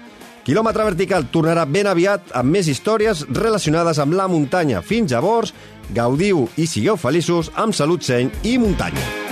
Quilòmetre 0.49 0.87
Vertical 0.89 1.27
tornarà 1.29 1.67
ben 1.69 1.87
aviat 1.87 2.33
amb 2.39 2.57
més 2.57 2.71
històries 2.73 3.27
relacionades 3.29 4.01
amb 4.01 4.17
la 4.17 4.27
muntanya. 4.33 4.81
Fins 4.83 5.13
llavors, 5.13 5.53
gaudiu 5.95 6.47
i 6.57 6.67
sigueu 6.67 6.97
feliços 6.97 7.53
amb 7.55 7.77
salut 7.77 8.03
seny 8.03 8.33
i 8.49 8.59
muntanya. 8.59 9.28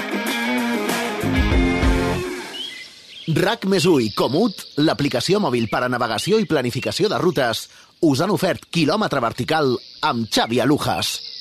RAC 3.26 3.64
més 3.66 3.82
i 3.98 4.12
Comut, 4.14 4.60
l'aplicació 4.78 5.40
mòbil 5.42 5.66
per 5.66 5.80
a 5.82 5.88
navegació 5.90 6.38
i 6.38 6.46
planificació 6.46 7.08
de 7.10 7.18
rutes, 7.18 7.64
us 8.06 8.20
han 8.22 8.30
ofert 8.30 8.68
quilòmetre 8.70 9.18
vertical 9.20 9.72
amb 10.06 10.28
Xavi 10.30 10.60
Alujas. 10.62 11.35